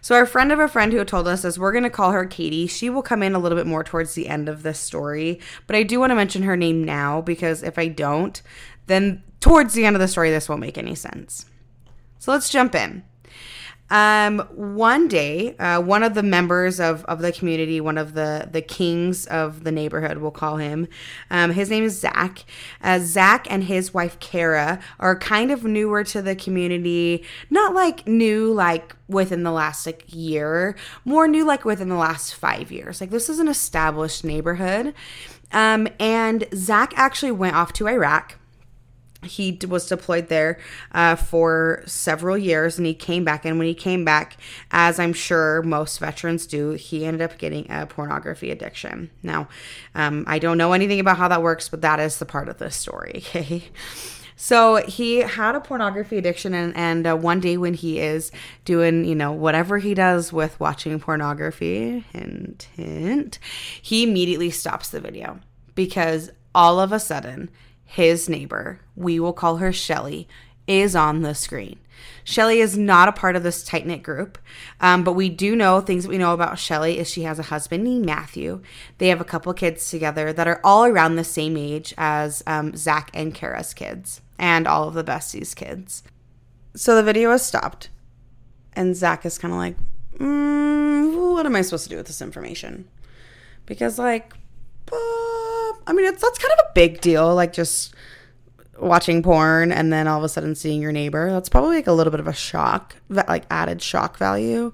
so 0.00 0.14
our 0.14 0.26
friend 0.26 0.52
of 0.52 0.58
a 0.58 0.68
friend 0.68 0.92
who 0.92 1.02
told 1.04 1.26
us 1.26 1.44
is 1.44 1.58
we're 1.58 1.72
going 1.72 1.84
to 1.84 1.88
call 1.88 2.12
her 2.12 2.26
Katie. 2.26 2.66
She 2.66 2.90
will 2.90 3.00
come 3.00 3.22
in 3.22 3.34
a 3.34 3.38
little 3.38 3.56
bit 3.56 3.66
more 3.66 3.82
towards 3.82 4.12
the 4.12 4.28
end 4.28 4.50
of 4.50 4.62
this 4.62 4.78
story, 4.78 5.40
but 5.66 5.76
I 5.76 5.82
do 5.82 5.98
want 5.98 6.10
to 6.10 6.14
mention 6.14 6.42
her 6.42 6.58
name 6.58 6.84
now 6.84 7.22
because 7.22 7.62
if 7.62 7.78
I 7.78 7.88
don't, 7.88 8.42
then 8.86 9.22
towards 9.40 9.72
the 9.72 9.86
end 9.86 9.96
of 9.96 10.00
the 10.00 10.08
story 10.08 10.30
this 10.30 10.46
won't 10.46 10.60
make 10.60 10.76
any 10.76 10.94
sense. 10.94 11.46
So 12.18 12.32
let's 12.32 12.50
jump 12.50 12.74
in. 12.74 13.02
Um, 13.90 14.40
one 14.54 15.08
day, 15.08 15.56
uh, 15.58 15.80
one 15.80 16.02
of 16.02 16.14
the 16.14 16.22
members 16.22 16.80
of, 16.80 17.04
of 17.04 17.20
the 17.20 17.32
community, 17.32 17.80
one 17.80 17.98
of 17.98 18.14
the, 18.14 18.48
the 18.50 18.62
kings 18.62 19.26
of 19.26 19.62
the 19.64 19.70
neighborhood, 19.70 20.18
we'll 20.18 20.30
call 20.30 20.56
him, 20.56 20.88
um, 21.30 21.52
his 21.52 21.68
name 21.68 21.84
is 21.84 22.00
Zach. 22.00 22.44
Uh, 22.82 22.98
Zach 22.98 23.46
and 23.50 23.64
his 23.64 23.92
wife 23.92 24.18
Kara 24.20 24.80
are 24.98 25.16
kind 25.16 25.50
of 25.50 25.64
newer 25.64 26.02
to 26.04 26.22
the 26.22 26.34
community, 26.34 27.24
not 27.50 27.74
like 27.74 28.06
new, 28.06 28.52
like 28.52 28.96
within 29.06 29.42
the 29.42 29.52
last 29.52 29.84
like 29.84 30.04
year, 30.08 30.74
more 31.04 31.28
new, 31.28 31.44
like 31.44 31.64
within 31.64 31.90
the 31.90 31.94
last 31.94 32.34
five 32.34 32.72
years. 32.72 33.00
Like 33.00 33.10
this 33.10 33.28
is 33.28 33.38
an 33.38 33.48
established 33.48 34.24
neighborhood. 34.24 34.94
Um, 35.52 35.88
and 36.00 36.46
Zach 36.54 36.94
actually 36.96 37.32
went 37.32 37.54
off 37.54 37.72
to 37.74 37.86
Iraq 37.86 38.38
he 39.24 39.58
was 39.68 39.86
deployed 39.86 40.28
there 40.28 40.58
uh, 40.92 41.16
for 41.16 41.82
several 41.86 42.36
years 42.38 42.78
and 42.78 42.86
he 42.86 42.94
came 42.94 43.24
back 43.24 43.44
and 43.44 43.58
when 43.58 43.66
he 43.66 43.74
came 43.74 44.04
back 44.04 44.36
as 44.70 44.98
i'm 44.98 45.12
sure 45.12 45.62
most 45.62 45.98
veterans 45.98 46.46
do 46.46 46.70
he 46.70 47.04
ended 47.04 47.22
up 47.22 47.38
getting 47.38 47.66
a 47.70 47.86
pornography 47.86 48.50
addiction. 48.50 49.10
Now 49.22 49.48
um, 49.94 50.24
i 50.26 50.38
don't 50.38 50.58
know 50.58 50.72
anything 50.72 51.00
about 51.00 51.18
how 51.18 51.28
that 51.28 51.42
works 51.42 51.68
but 51.68 51.80
that 51.82 52.00
is 52.00 52.18
the 52.18 52.26
part 52.26 52.48
of 52.48 52.58
the 52.58 52.70
story 52.70 53.12
okay? 53.18 53.64
So 54.36 54.76
he 54.76 55.18
had 55.18 55.54
a 55.54 55.60
pornography 55.60 56.18
addiction 56.18 56.54
and, 56.54 56.76
and 56.76 57.06
uh, 57.06 57.16
one 57.16 57.40
day 57.40 57.56
when 57.56 57.74
he 57.74 58.00
is 58.00 58.32
doing 58.64 59.04
you 59.04 59.14
know 59.14 59.32
whatever 59.32 59.78
he 59.78 59.94
does 59.94 60.32
with 60.32 60.58
watching 60.58 60.98
pornography 60.98 62.04
hint 62.12 62.68
hint 62.74 63.38
he 63.80 64.02
immediately 64.02 64.50
stops 64.50 64.90
the 64.90 65.00
video. 65.00 65.40
Because 65.74 66.30
all 66.54 66.78
of 66.78 66.92
a 66.92 67.00
sudden 67.00 67.50
his 67.84 68.28
neighbor, 68.28 68.80
we 68.96 69.20
will 69.20 69.32
call 69.32 69.58
her 69.58 69.72
Shelly, 69.72 70.28
is 70.66 70.96
on 70.96 71.22
the 71.22 71.34
screen. 71.34 71.78
Shelly 72.24 72.60
is 72.60 72.76
not 72.76 73.08
a 73.08 73.12
part 73.12 73.36
of 73.36 73.42
this 73.42 73.62
tight 73.62 73.86
knit 73.86 74.02
group, 74.02 74.38
um, 74.80 75.04
but 75.04 75.12
we 75.12 75.28
do 75.28 75.54
know 75.54 75.80
things 75.80 76.04
that 76.04 76.08
we 76.08 76.18
know 76.18 76.32
about 76.32 76.58
Shelly 76.58 76.98
is 76.98 77.08
she 77.08 77.22
has 77.22 77.38
a 77.38 77.44
husband 77.44 77.84
named 77.84 78.06
Matthew. 78.06 78.62
They 78.98 79.08
have 79.08 79.20
a 79.20 79.24
couple 79.24 79.52
kids 79.52 79.90
together 79.90 80.32
that 80.32 80.48
are 80.48 80.60
all 80.64 80.84
around 80.84 81.16
the 81.16 81.24
same 81.24 81.56
age 81.56 81.94
as 81.98 82.42
um, 82.46 82.76
Zach 82.76 83.10
and 83.14 83.34
Kara's 83.34 83.74
kids 83.74 84.22
and 84.38 84.66
all 84.66 84.88
of 84.88 84.94
the 84.94 85.04
besties' 85.04 85.54
kids. 85.54 86.02
So 86.74 86.96
the 86.96 87.02
video 87.02 87.30
is 87.32 87.42
stopped, 87.42 87.90
and 88.72 88.96
Zach 88.96 89.24
is 89.24 89.38
kind 89.38 89.52
of 89.52 89.58
like, 89.58 89.76
mm, 90.18 91.32
"What 91.32 91.46
am 91.46 91.56
I 91.56 91.62
supposed 91.62 91.84
to 91.84 91.90
do 91.90 91.96
with 91.96 92.06
this 92.06 92.22
information?" 92.22 92.88
Because 93.66 93.98
like 93.98 94.34
I 95.86 95.92
mean, 95.92 96.06
it's 96.06 96.22
that's 96.22 96.38
kind 96.38 96.52
of 96.52 96.66
a 96.66 96.72
big 96.74 97.00
deal. 97.00 97.34
Like 97.34 97.52
just 97.52 97.94
watching 98.80 99.22
porn 99.22 99.72
and 99.72 99.92
then 99.92 100.08
all 100.08 100.18
of 100.18 100.24
a 100.24 100.28
sudden 100.28 100.54
seeing 100.54 100.80
your 100.80 100.92
neighbor. 100.92 101.30
That's 101.30 101.48
probably 101.48 101.76
like 101.76 101.86
a 101.86 101.92
little 101.92 102.10
bit 102.10 102.20
of 102.20 102.26
a 102.26 102.32
shock, 102.32 102.96
like 103.08 103.44
added 103.50 103.80
shock 103.82 104.16
value 104.18 104.72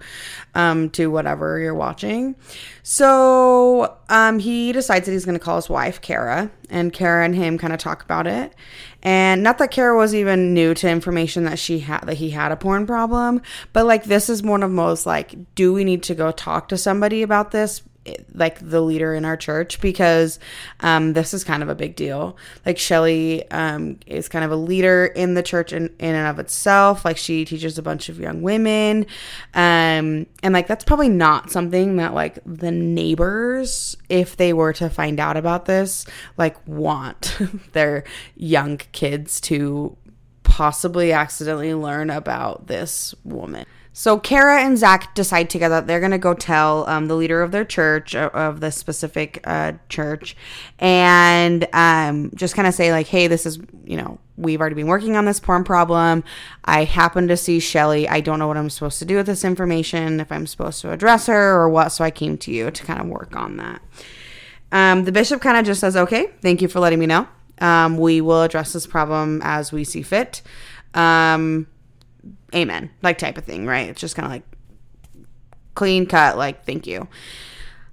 um, 0.55 0.91
to 0.91 1.09
whatever 1.09 1.59
you're 1.59 1.75
watching. 1.75 2.37
So 2.83 3.97
um, 4.09 4.39
he 4.39 4.73
decides 4.73 5.07
that 5.07 5.13
he's 5.13 5.25
going 5.25 5.39
to 5.39 5.45
call 5.45 5.57
his 5.57 5.69
wife, 5.69 6.01
Kara, 6.01 6.51
and 6.69 6.93
Kara 6.93 7.25
and 7.25 7.35
him 7.35 7.59
kind 7.59 7.73
of 7.73 7.79
talk 7.79 8.03
about 8.03 8.27
it. 8.27 8.55
And 9.03 9.43
not 9.43 9.59
that 9.59 9.71
Kara 9.71 9.97
was 9.97 10.15
even 10.15 10.55
new 10.55 10.75
to 10.75 10.89
information 10.89 11.45
that 11.45 11.59
she 11.59 11.81
had 11.81 12.01
that 12.01 12.17
he 12.17 12.31
had 12.31 12.53
a 12.53 12.57
porn 12.57 12.87
problem, 12.87 13.41
but 13.73 13.87
like 13.87 14.05
this 14.05 14.29
is 14.29 14.43
one 14.43 14.63
of 14.63 14.71
most 14.71 15.07
like, 15.07 15.55
do 15.55 15.73
we 15.73 15.85
need 15.85 16.03
to 16.05 16.15
go 16.15 16.33
talk 16.33 16.69
to 16.69 16.77
somebody 16.77 17.23
about 17.23 17.51
this 17.51 17.83
like 18.35 18.59
the 18.61 18.81
leader 18.81 19.15
in 19.15 19.25
our 19.25 19.37
church 19.37 19.81
because 19.81 20.39
um, 20.81 21.13
this 21.13 21.35
is 21.35 21.45
kind 21.45 21.63
of 21.63 21.69
a 21.69 21.75
big 21.75 21.97
deal. 21.97 22.37
Like 22.65 22.79
Shelly 22.79 23.49
um, 23.51 23.99
is 24.07 24.29
kind 24.29 24.45
of 24.45 24.51
a 24.51 24.57
leader 24.57 25.07
in 25.07 25.35
the 25.35 25.43
church 25.43 25.73
in, 25.73 25.87
in 25.99 26.15
and 26.15 26.27
of 26.27 26.39
itself. 26.39 27.05
Like 27.05 27.17
she 27.17 27.45
teaches 27.45 27.77
a 27.79 27.83
bunch 27.83 28.09
of 28.09 28.19
young 28.19 28.43
women. 28.43 29.07
Um, 29.55 30.27
and 30.43 30.53
like 30.53 30.67
that's 30.67 30.85
probably 30.85 31.11
not 31.11 31.51
something 31.51 31.97
that 31.97 32.15
like 32.15 32.39
the 32.47 32.71
neighbors, 32.71 33.97
if 34.09 34.37
they 34.37 34.53
were 34.53 34.73
to 34.75 34.89
find 34.89 35.21
out 35.21 35.37
about 35.37 35.67
this, 35.67 36.07
like 36.39 36.57
want 36.67 37.39
their 37.73 38.05
young 38.35 38.79
kids 38.93 39.41
to 39.43 39.97
possibly 40.43 41.13
accidentally 41.13 41.75
learn 41.75 42.11
about 42.11 42.67
this 42.67 43.15
woman. 43.25 43.67
So 43.93 44.19
Kara 44.19 44.63
and 44.63 44.79
Zach 44.79 45.15
decide 45.15 45.51
together 45.51 45.77
that 45.77 45.87
they're 45.87 46.01
going 46.01 46.13
to 46.13 46.19
go 46.19 46.33
tell 46.33 46.89
um, 46.89 47.09
the 47.09 47.17
leader 47.17 47.43
of 47.43 47.51
their 47.51 47.65
church, 47.65 48.15
of 48.15 48.61
the 48.61 48.71
specific 48.71 49.41
uh, 49.45 49.73
church, 49.89 50.37
and 50.79 51.67
um, 51.73 52.31
just 52.35 52.55
kind 52.55 52.69
of 52.69 52.75
say 52.75 52.93
like, 52.93 53.09
"Hey, 53.09 53.27
this 53.27 53.47
is 53.47 53.59
you 53.85 53.97
know 53.97 54.19
we've 54.37 54.61
already 54.61 54.77
been 54.77 54.87
working 54.87 55.17
on 55.17 55.25
this 55.25 55.41
porn 55.41 55.65
problem. 55.65 56.23
I 56.65 56.85
happen 56.85 57.27
to 57.29 57.37
see 57.37 57.59
Shelly. 57.59 58.09
I 58.09 58.21
don't 58.21 58.39
know 58.39 58.47
what 58.47 58.57
I'm 58.57 58.71
supposed 58.71 59.01
to 59.01 59.05
do 59.05 59.17
with 59.17 59.27
this 59.27 59.45
information. 59.45 60.21
If 60.21 60.31
I'm 60.31 60.47
supposed 60.47 60.81
to 60.83 60.93
address 60.93 61.27
her 61.27 61.61
or 61.61 61.69
what. 61.69 61.91
So 61.91 62.05
I 62.05 62.13
came 62.13 62.39
to 62.39 62.53
you 62.53 62.71
to 62.71 62.85
kind 62.85 63.01
of 63.01 63.07
work 63.07 63.35
on 63.35 63.57
that." 63.57 63.83
Um, 64.71 65.03
the 65.05 65.11
bishop 65.11 65.41
kind 65.41 65.57
of 65.57 65.67
just 65.67 65.81
says, 65.81 65.97
"Okay, 65.97 66.31
thank 66.43 66.63
you 66.63 66.69
for 66.69 66.79
letting 66.79 67.01
me 67.01 67.07
know. 67.07 67.27
Um, 67.59 67.99
we 67.99 68.21
will 68.21 68.43
address 68.43 68.73
this 68.73 68.87
problem 68.87 69.43
as 69.43 69.73
we 69.73 69.83
see 69.83 70.03
fit." 70.03 70.43
Um, 70.95 71.67
amen, 72.55 72.91
like 73.03 73.19
type 73.19 73.39
of 73.39 73.45
thing, 73.45 73.67
right? 73.67 73.89
It's 73.89 74.01
just 74.01 74.17
kind 74.17 74.27
of 74.27 74.33
like 74.33 74.45
clean 75.75 76.07
cut, 76.07 76.37
like 76.37 76.65
thank 76.65 76.87
you. 76.87 77.09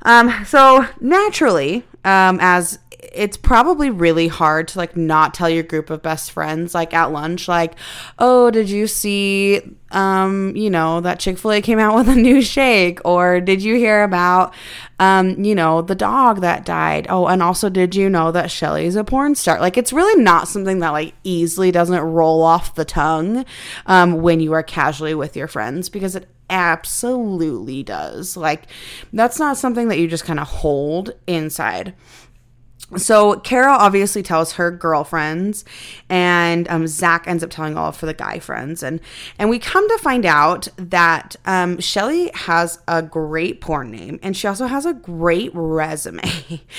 Um, 0.03 0.45
so 0.45 0.85
naturally, 1.01 1.83
um, 2.05 2.39
as 2.41 2.79
it's 2.99 3.37
probably 3.37 3.89
really 3.89 4.27
hard 4.27 4.67
to 4.69 4.77
like 4.77 4.97
not 4.97 5.33
tell 5.33 5.49
your 5.49 5.63
group 5.63 5.89
of 5.89 6.01
best 6.01 6.31
friends 6.31 6.73
like 6.73 6.93
at 6.93 7.11
lunch 7.11 7.47
like 7.47 7.75
oh 8.17 8.49
did 8.49 8.69
you 8.69 8.87
see 8.87 9.61
um 9.91 10.55
you 10.55 10.69
know 10.69 10.99
that 11.01 11.19
chick-fil-a 11.19 11.61
came 11.61 11.79
out 11.79 11.95
with 11.95 12.09
a 12.09 12.15
new 12.15 12.41
shake? 12.41 12.99
Or 13.05 13.39
did 13.39 13.61
you 13.61 13.75
hear 13.75 14.03
about 14.03 14.53
um 14.99 15.43
you 15.43 15.55
know 15.55 15.81
the 15.81 15.95
dog 15.95 16.41
that 16.41 16.65
died? 16.65 17.07
Oh 17.09 17.27
and 17.27 17.41
also 17.41 17.69
did 17.69 17.95
you 17.95 18.09
know 18.09 18.31
that 18.31 18.51
shelly's 18.51 18.95
a 18.95 19.03
porn 19.03 19.35
star? 19.35 19.59
Like 19.59 19.77
it's 19.77 19.93
really 19.93 20.21
not 20.21 20.47
something 20.47 20.79
that 20.79 20.89
like 20.89 21.13
easily 21.23 21.71
doesn't 21.71 22.01
roll 22.01 22.43
off 22.43 22.75
the 22.75 22.85
tongue 22.85 23.45
um 23.85 24.21
when 24.21 24.39
you 24.39 24.53
are 24.53 24.63
casually 24.63 25.15
with 25.15 25.35
your 25.35 25.47
friends 25.47 25.89
because 25.89 26.15
it 26.15 26.27
absolutely 26.49 27.83
does. 27.83 28.37
Like 28.37 28.67
that's 29.13 29.39
not 29.39 29.57
something 29.57 29.87
that 29.89 29.99
you 29.99 30.07
just 30.07 30.25
kind 30.25 30.39
of 30.39 30.47
hold 30.47 31.11
inside 31.27 31.93
so 32.95 33.37
Kara 33.41 33.73
obviously 33.73 34.23
tells 34.23 34.53
her 34.53 34.71
girlfriends, 34.71 35.65
and 36.09 36.69
um, 36.69 36.87
Zach 36.87 37.27
ends 37.27 37.43
up 37.43 37.49
telling 37.49 37.75
all 37.75 37.91
for 37.91 38.05
the 38.05 38.13
guy 38.13 38.39
friends, 38.39 38.81
and 38.81 39.01
and 39.37 39.49
we 39.49 39.59
come 39.59 39.87
to 39.89 39.97
find 39.97 40.25
out 40.25 40.69
that 40.77 41.35
um, 41.45 41.81
Shelly 41.81 42.31
has 42.33 42.79
a 42.87 43.01
great 43.01 43.59
porn 43.59 43.91
name, 43.91 44.19
and 44.23 44.37
she 44.37 44.47
also 44.47 44.67
has 44.67 44.85
a 44.85 44.93
great 44.93 45.51
resume. 45.53 46.21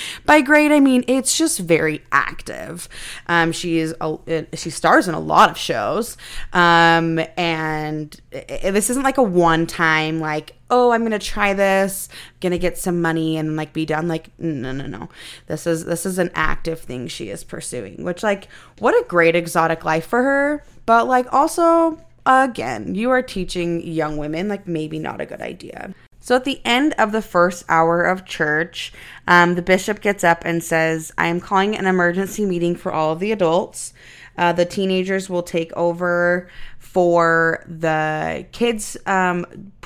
By 0.25 0.41
great, 0.41 0.71
I 0.71 0.79
mean 0.79 1.03
it's 1.07 1.37
just 1.37 1.59
very 1.59 2.01
active. 2.11 2.89
Um, 3.27 3.51
she 3.51 3.77
is 3.77 3.93
a, 4.01 4.47
she 4.55 4.71
stars 4.71 5.07
in 5.07 5.13
a 5.13 5.19
lot 5.19 5.51
of 5.51 5.59
shows, 5.59 6.17
um, 6.53 7.19
and 7.37 8.19
this 8.31 8.89
isn't 8.89 9.03
like 9.03 9.19
a 9.19 9.23
one 9.23 9.67
time 9.67 10.19
like 10.19 10.55
oh, 10.69 10.91
I'm 10.91 11.03
gonna 11.03 11.19
try 11.19 11.53
this, 11.53 12.09
gonna 12.41 12.57
get 12.57 12.77
some 12.77 13.01
money 13.01 13.37
and 13.37 13.55
like 13.55 13.73
be 13.73 13.85
done. 13.85 14.07
Like, 14.07 14.29
no, 14.39 14.71
no, 14.71 14.85
no. 14.85 15.09
This 15.47 15.65
is 15.67 15.85
this 15.85 16.05
is 16.05 16.17
an 16.19 16.31
active 16.35 16.81
thing 16.81 17.07
she 17.07 17.29
is 17.29 17.43
pursuing. 17.43 18.03
Which 18.03 18.23
like, 18.23 18.47
what 18.79 18.93
a 18.93 19.07
great 19.07 19.35
exotic 19.35 19.83
life 19.83 20.05
for 20.05 20.23
her. 20.23 20.63
But 20.85 21.07
like 21.07 21.31
also, 21.33 21.99
again, 22.25 22.95
you 22.95 23.09
are 23.11 23.21
teaching 23.21 23.85
young 23.85 24.17
women 24.17 24.47
like 24.47 24.67
maybe 24.67 24.99
not 24.99 25.21
a 25.21 25.25
good 25.25 25.41
idea. 25.41 25.93
So 26.21 26.35
at 26.35 26.43
the 26.43 26.61
end 26.65 26.93
of 26.97 27.11
the 27.11 27.21
first 27.21 27.63
hour 27.69 28.03
of 28.03 28.25
church, 28.25 28.91
um, 29.27 29.55
the 29.55 29.61
bishop 29.61 30.01
gets 30.01 30.23
up 30.23 30.43
and 30.45 30.63
says, 30.63 31.13
I 31.17 31.27
am 31.27 31.39
calling 31.39 31.75
an 31.75 31.87
emergency 31.87 32.45
meeting 32.45 32.75
for 32.75 32.91
all 32.91 33.13
of 33.13 33.19
the 33.19 33.31
adults. 33.31 33.93
Uh, 34.37 34.53
the 34.53 34.65
teenagers 34.65 35.29
will 35.29 35.43
take 35.43 35.71
over 35.73 36.49
for 36.91 37.63
the 37.67 38.47
kids, 38.51 38.97
um, 39.05 39.45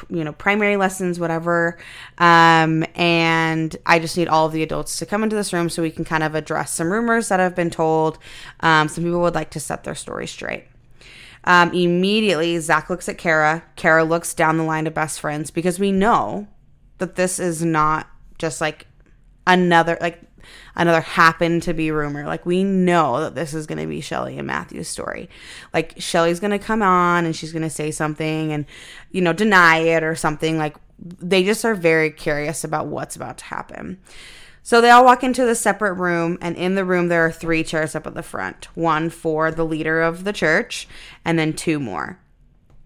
you 0.10 0.24
know, 0.24 0.32
primary 0.32 0.78
lessons, 0.78 1.20
whatever. 1.20 1.78
Um, 2.18 2.86
and 2.96 3.76
I 3.86 4.00
just 4.00 4.16
need 4.16 4.30
all 4.30 4.46
of 4.46 4.54
the 4.54 4.64
adults 4.64 4.98
to 5.00 5.06
come 5.06 5.22
into 5.22 5.36
this 5.36 5.52
room 5.52 5.70
so 5.70 5.82
we 5.82 5.92
can 5.92 6.06
kind 6.06 6.24
of 6.24 6.34
address 6.34 6.72
some 6.72 6.90
rumors 6.90 7.28
that 7.28 7.42
have 7.42 7.56
been 7.56 7.70
told. 7.70 8.20
Um, 8.62 8.88
some 8.88 9.04
people 9.04 9.20
would 9.20 9.36
like 9.36 9.50
to 9.52 9.60
set 9.60 9.84
their 9.84 9.96
story 9.96 10.28
straight. 10.28 10.64
Um, 11.44 11.74
immediately, 11.74 12.58
Zach 12.60 12.90
looks 12.90 13.10
at 13.10 13.18
Kara. 13.18 13.66
Kara 13.76 14.06
looks 14.06 14.34
down 14.34 14.56
the 14.56 14.64
line 14.64 14.88
of 14.88 14.94
best 14.94 15.20
friends 15.20 15.52
because 15.52 15.80
we 15.80 15.92
know 15.92 16.48
that 17.00 17.16
this 17.16 17.38
is 17.38 17.66
not 17.66 18.08
just 18.38 18.62
like 18.62 18.88
another, 19.46 19.98
like, 20.00 20.22
another 20.76 21.02
happen 21.02 21.60
to 21.62 21.74
be 21.74 21.92
rumor. 21.92 22.26
Like 22.26 22.46
we 22.46 22.64
know 22.64 23.20
that 23.22 23.36
this 23.36 23.54
is 23.54 23.68
going 23.68 23.80
to 23.80 23.88
be 23.88 24.02
Shelly 24.02 24.38
and 24.38 24.48
Matthew's 24.48 24.88
story. 24.88 25.30
Like 25.74 25.96
Shelly's 25.98 26.40
going 26.40 26.52
to 26.52 26.60
come 26.60 26.82
on 26.82 27.26
and 27.26 27.36
she's 27.36 27.52
going 27.52 27.64
to 27.64 27.70
say 27.70 27.92
something 27.92 28.52
and 28.52 28.66
you 29.12 29.22
know 29.22 29.34
deny 29.34 29.78
it 29.78 30.04
or 30.04 30.16
something. 30.16 30.58
Like 30.58 30.76
they 31.00 31.44
just 31.44 31.66
are 31.66 31.76
very 31.76 32.12
curious 32.12 32.64
about 32.64 32.88
what's 32.88 33.16
about 33.16 33.38
to 33.40 33.46
happen. 33.46 34.00
So 34.66 34.80
they 34.80 34.90
all 34.90 35.04
walk 35.04 35.26
into 35.26 35.46
the 35.46 35.56
separate 35.56 35.96
room, 35.96 36.38
and 36.40 36.56
in 36.56 36.76
the 36.76 36.86
room 36.86 37.10
there 37.10 37.26
are 37.26 37.32
three 37.32 37.66
chairs 37.66 37.96
up 37.96 38.08
at 38.08 38.14
the 38.14 38.24
front 38.24 38.70
one 38.76 39.10
for 39.10 39.52
the 39.52 39.66
leader 39.66 40.02
of 40.02 40.24
the 40.24 40.32
church, 40.32 40.88
and 41.26 41.38
then 41.38 41.52
two 41.52 41.82
more. 41.82 42.18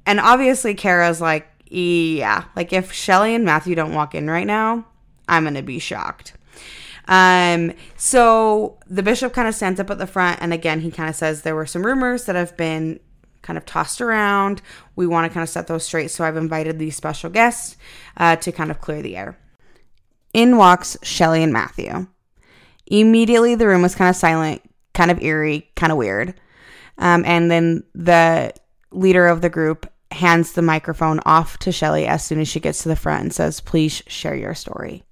And 0.03 0.19
obviously, 0.19 0.73
Kara's 0.73 1.21
like, 1.21 1.47
yeah, 1.67 2.45
like 2.55 2.73
if 2.73 2.91
Shelly 2.91 3.35
and 3.35 3.45
Matthew 3.45 3.75
don't 3.75 3.93
walk 3.93 4.15
in 4.15 4.27
right 4.27 4.47
now, 4.47 4.87
I'm 5.27 5.43
going 5.43 5.53
to 5.53 5.61
be 5.61 5.79
shocked. 5.79 6.33
Um, 7.07 7.73
so 7.95 8.77
the 8.87 9.03
bishop 9.03 9.33
kind 9.33 9.47
of 9.47 9.55
stands 9.55 9.79
up 9.79 9.89
at 9.89 9.97
the 9.97 10.07
front, 10.07 10.41
and 10.41 10.53
again, 10.53 10.81
he 10.81 10.91
kind 10.91 11.09
of 11.09 11.15
says 11.15 11.41
there 11.41 11.55
were 11.55 11.65
some 11.65 11.85
rumors 11.85 12.25
that 12.25 12.35
have 12.35 12.55
been 12.57 12.99
kind 13.41 13.57
of 13.57 13.65
tossed 13.65 14.01
around. 14.01 14.61
We 14.95 15.07
want 15.07 15.29
to 15.29 15.33
kind 15.33 15.43
of 15.43 15.49
set 15.49 15.67
those 15.67 15.85
straight, 15.85 16.11
so 16.11 16.25
I've 16.25 16.35
invited 16.35 16.79
these 16.79 16.95
special 16.95 17.29
guests 17.29 17.77
uh, 18.17 18.35
to 18.37 18.51
kind 18.51 18.71
of 18.71 18.81
clear 18.81 19.01
the 19.01 19.15
air. 19.15 19.37
In 20.33 20.57
walks 20.57 20.97
Shelly 21.01 21.41
and 21.41 21.53
Matthew. 21.53 22.07
Immediately, 22.87 23.55
the 23.55 23.67
room 23.67 23.81
was 23.81 23.95
kind 23.95 24.09
of 24.09 24.15
silent, 24.15 24.61
kind 24.93 25.11
of 25.11 25.21
eerie, 25.21 25.71
kind 25.75 25.91
of 25.91 25.97
weird. 25.97 26.33
Um, 26.97 27.23
and 27.25 27.49
then 27.49 27.83
the 27.93 28.53
leader 28.91 29.27
of 29.27 29.41
the 29.41 29.49
group 29.49 29.91
hands 30.11 30.53
the 30.53 30.61
microphone 30.61 31.19
off 31.25 31.57
to 31.59 31.71
Shelly 31.71 32.05
as 32.05 32.25
soon 32.25 32.39
as 32.39 32.47
she 32.47 32.59
gets 32.59 32.83
to 32.83 32.89
the 32.89 32.95
front 32.95 33.23
and 33.23 33.33
says, 33.33 33.59
Please 33.61 34.03
share 34.07 34.35
your 34.35 34.55
story. 34.55 35.03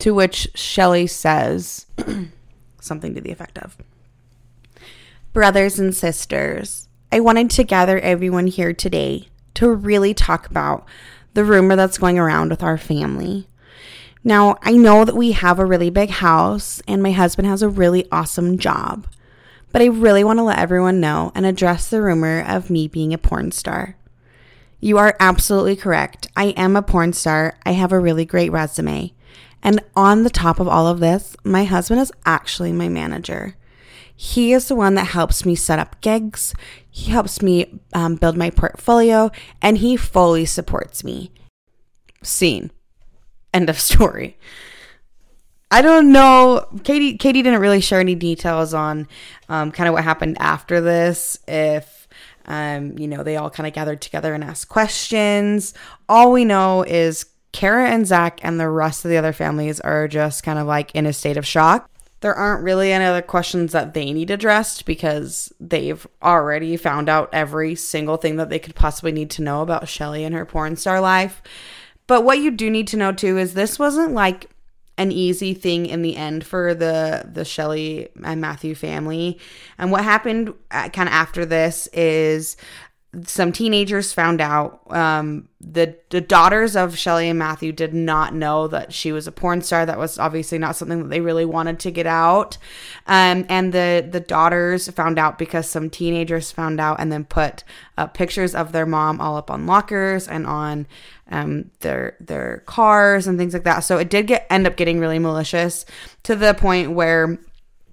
To 0.00 0.14
which 0.14 0.48
Shelly 0.54 1.06
says 1.06 1.86
something 2.80 3.14
to 3.14 3.20
the 3.20 3.30
effect 3.30 3.58
of 3.58 3.76
Brothers 5.32 5.78
and 5.80 5.94
sisters, 5.94 6.88
I 7.10 7.20
wanted 7.20 7.50
to 7.50 7.64
gather 7.64 7.98
everyone 7.98 8.46
here 8.46 8.72
today 8.72 9.28
to 9.54 9.68
really 9.72 10.14
talk 10.14 10.48
about 10.48 10.86
the 11.32 11.44
rumor 11.44 11.74
that's 11.74 11.98
going 11.98 12.18
around 12.18 12.50
with 12.50 12.62
our 12.62 12.78
family. 12.78 13.48
Now, 14.22 14.56
I 14.62 14.72
know 14.72 15.04
that 15.04 15.16
we 15.16 15.32
have 15.32 15.58
a 15.58 15.64
really 15.64 15.90
big 15.90 16.10
house 16.10 16.80
and 16.86 17.02
my 17.02 17.10
husband 17.10 17.48
has 17.48 17.62
a 17.62 17.68
really 17.68 18.08
awesome 18.12 18.58
job, 18.58 19.06
but 19.72 19.82
I 19.82 19.86
really 19.86 20.22
want 20.22 20.38
to 20.38 20.44
let 20.44 20.58
everyone 20.58 21.00
know 21.00 21.32
and 21.34 21.44
address 21.44 21.90
the 21.90 22.00
rumor 22.00 22.44
of 22.46 22.70
me 22.70 22.86
being 22.86 23.12
a 23.12 23.18
porn 23.18 23.50
star. 23.50 23.96
You 24.78 24.98
are 24.98 25.16
absolutely 25.18 25.76
correct. 25.76 26.28
I 26.36 26.48
am 26.56 26.76
a 26.76 26.82
porn 26.82 27.12
star. 27.12 27.58
I 27.64 27.72
have 27.72 27.90
a 27.90 27.98
really 27.98 28.24
great 28.24 28.52
resume. 28.52 29.13
And 29.64 29.82
on 29.96 30.22
the 30.22 30.30
top 30.30 30.60
of 30.60 30.68
all 30.68 30.86
of 30.86 31.00
this, 31.00 31.36
my 31.42 31.64
husband 31.64 32.00
is 32.00 32.12
actually 32.26 32.70
my 32.70 32.90
manager. 32.90 33.56
He 34.14 34.52
is 34.52 34.68
the 34.68 34.76
one 34.76 34.94
that 34.94 35.06
helps 35.06 35.44
me 35.44 35.56
set 35.56 35.78
up 35.78 36.00
gigs, 36.00 36.54
he 36.88 37.10
helps 37.10 37.42
me 37.42 37.80
um, 37.94 38.14
build 38.14 38.36
my 38.36 38.50
portfolio, 38.50 39.32
and 39.60 39.78
he 39.78 39.96
fully 39.96 40.44
supports 40.44 41.02
me. 41.02 41.32
Scene. 42.22 42.70
End 43.52 43.68
of 43.68 43.80
story. 43.80 44.38
I 45.70 45.82
don't 45.82 46.12
know. 46.12 46.68
Katie 46.84 47.16
Katie 47.16 47.42
didn't 47.42 47.60
really 47.60 47.80
share 47.80 47.98
any 47.98 48.14
details 48.14 48.74
on 48.74 49.08
um, 49.48 49.72
kind 49.72 49.88
of 49.88 49.94
what 49.94 50.04
happened 50.04 50.36
after 50.38 50.80
this. 50.80 51.36
If 51.48 52.06
um, 52.46 52.96
you 52.98 53.08
know, 53.08 53.22
they 53.22 53.36
all 53.36 53.50
kind 53.50 53.66
of 53.66 53.72
gathered 53.72 54.00
together 54.00 54.34
and 54.34 54.44
asked 54.44 54.68
questions. 54.68 55.74
All 56.08 56.30
we 56.30 56.44
know 56.44 56.82
is 56.82 57.26
Kara 57.54 57.88
and 57.88 58.04
Zach 58.04 58.40
and 58.42 58.58
the 58.58 58.68
rest 58.68 59.04
of 59.04 59.10
the 59.10 59.16
other 59.16 59.32
families 59.32 59.78
are 59.80 60.08
just 60.08 60.42
kind 60.42 60.58
of 60.58 60.66
like 60.66 60.92
in 60.92 61.06
a 61.06 61.12
state 61.12 61.36
of 61.36 61.46
shock. 61.46 61.88
There 62.18 62.34
aren't 62.34 62.64
really 62.64 62.92
any 62.92 63.04
other 63.04 63.22
questions 63.22 63.70
that 63.70 63.94
they 63.94 64.12
need 64.12 64.30
addressed 64.30 64.84
because 64.86 65.52
they've 65.60 66.04
already 66.20 66.76
found 66.76 67.08
out 67.08 67.30
every 67.32 67.76
single 67.76 68.16
thing 68.16 68.36
that 68.36 68.50
they 68.50 68.58
could 68.58 68.74
possibly 68.74 69.12
need 69.12 69.30
to 69.30 69.42
know 69.42 69.62
about 69.62 69.88
Shelly 69.88 70.24
and 70.24 70.34
her 70.34 70.44
porn 70.44 70.74
star 70.74 71.00
life. 71.00 71.42
But 72.08 72.24
what 72.24 72.40
you 72.40 72.50
do 72.50 72.68
need 72.68 72.88
to 72.88 72.96
know 72.96 73.12
too 73.12 73.38
is 73.38 73.54
this 73.54 73.78
wasn't 73.78 74.14
like 74.14 74.50
an 74.98 75.12
easy 75.12 75.54
thing 75.54 75.86
in 75.86 76.02
the 76.02 76.16
end 76.16 76.44
for 76.44 76.74
the 76.74 77.30
the 77.32 77.44
Shelly 77.44 78.08
and 78.24 78.40
Matthew 78.40 78.74
family. 78.74 79.38
And 79.78 79.92
what 79.92 80.02
happened 80.02 80.52
uh, 80.72 80.88
kind 80.88 81.08
of 81.08 81.14
after 81.14 81.46
this 81.46 81.86
is 81.92 82.56
some 83.26 83.52
teenagers 83.52 84.12
found 84.12 84.40
out 84.40 84.82
um, 84.90 85.48
the 85.60 85.96
the 86.10 86.20
daughters 86.20 86.76
of 86.76 86.98
Shelly 86.98 87.28
and 87.28 87.38
Matthew 87.38 87.72
did 87.72 87.94
not 87.94 88.34
know 88.34 88.68
that 88.68 88.92
she 88.92 89.12
was 89.12 89.26
a 89.26 89.32
porn 89.32 89.62
star. 89.62 89.86
That 89.86 89.98
was 89.98 90.18
obviously 90.18 90.58
not 90.58 90.76
something 90.76 91.02
that 91.02 91.08
they 91.08 91.20
really 91.20 91.44
wanted 91.44 91.78
to 91.80 91.90
get 91.90 92.06
out. 92.06 92.58
Um, 93.06 93.46
and 93.48 93.72
the 93.72 94.06
the 94.08 94.20
daughters 94.20 94.88
found 94.90 95.18
out 95.18 95.38
because 95.38 95.68
some 95.68 95.90
teenagers 95.90 96.50
found 96.50 96.80
out 96.80 97.00
and 97.00 97.10
then 97.10 97.24
put 97.24 97.64
uh, 97.96 98.06
pictures 98.06 98.54
of 98.54 98.72
their 98.72 98.86
mom 98.86 99.20
all 99.20 99.36
up 99.36 99.50
on 99.50 99.66
lockers 99.66 100.28
and 100.28 100.46
on 100.46 100.86
um, 101.30 101.70
their 101.80 102.16
their 102.20 102.62
cars 102.66 103.26
and 103.26 103.38
things 103.38 103.54
like 103.54 103.64
that. 103.64 103.80
So 103.80 103.98
it 103.98 104.10
did 104.10 104.26
get 104.26 104.46
end 104.50 104.66
up 104.66 104.76
getting 104.76 104.98
really 104.98 105.18
malicious 105.18 105.84
to 106.24 106.36
the 106.36 106.54
point 106.54 106.92
where 106.92 107.38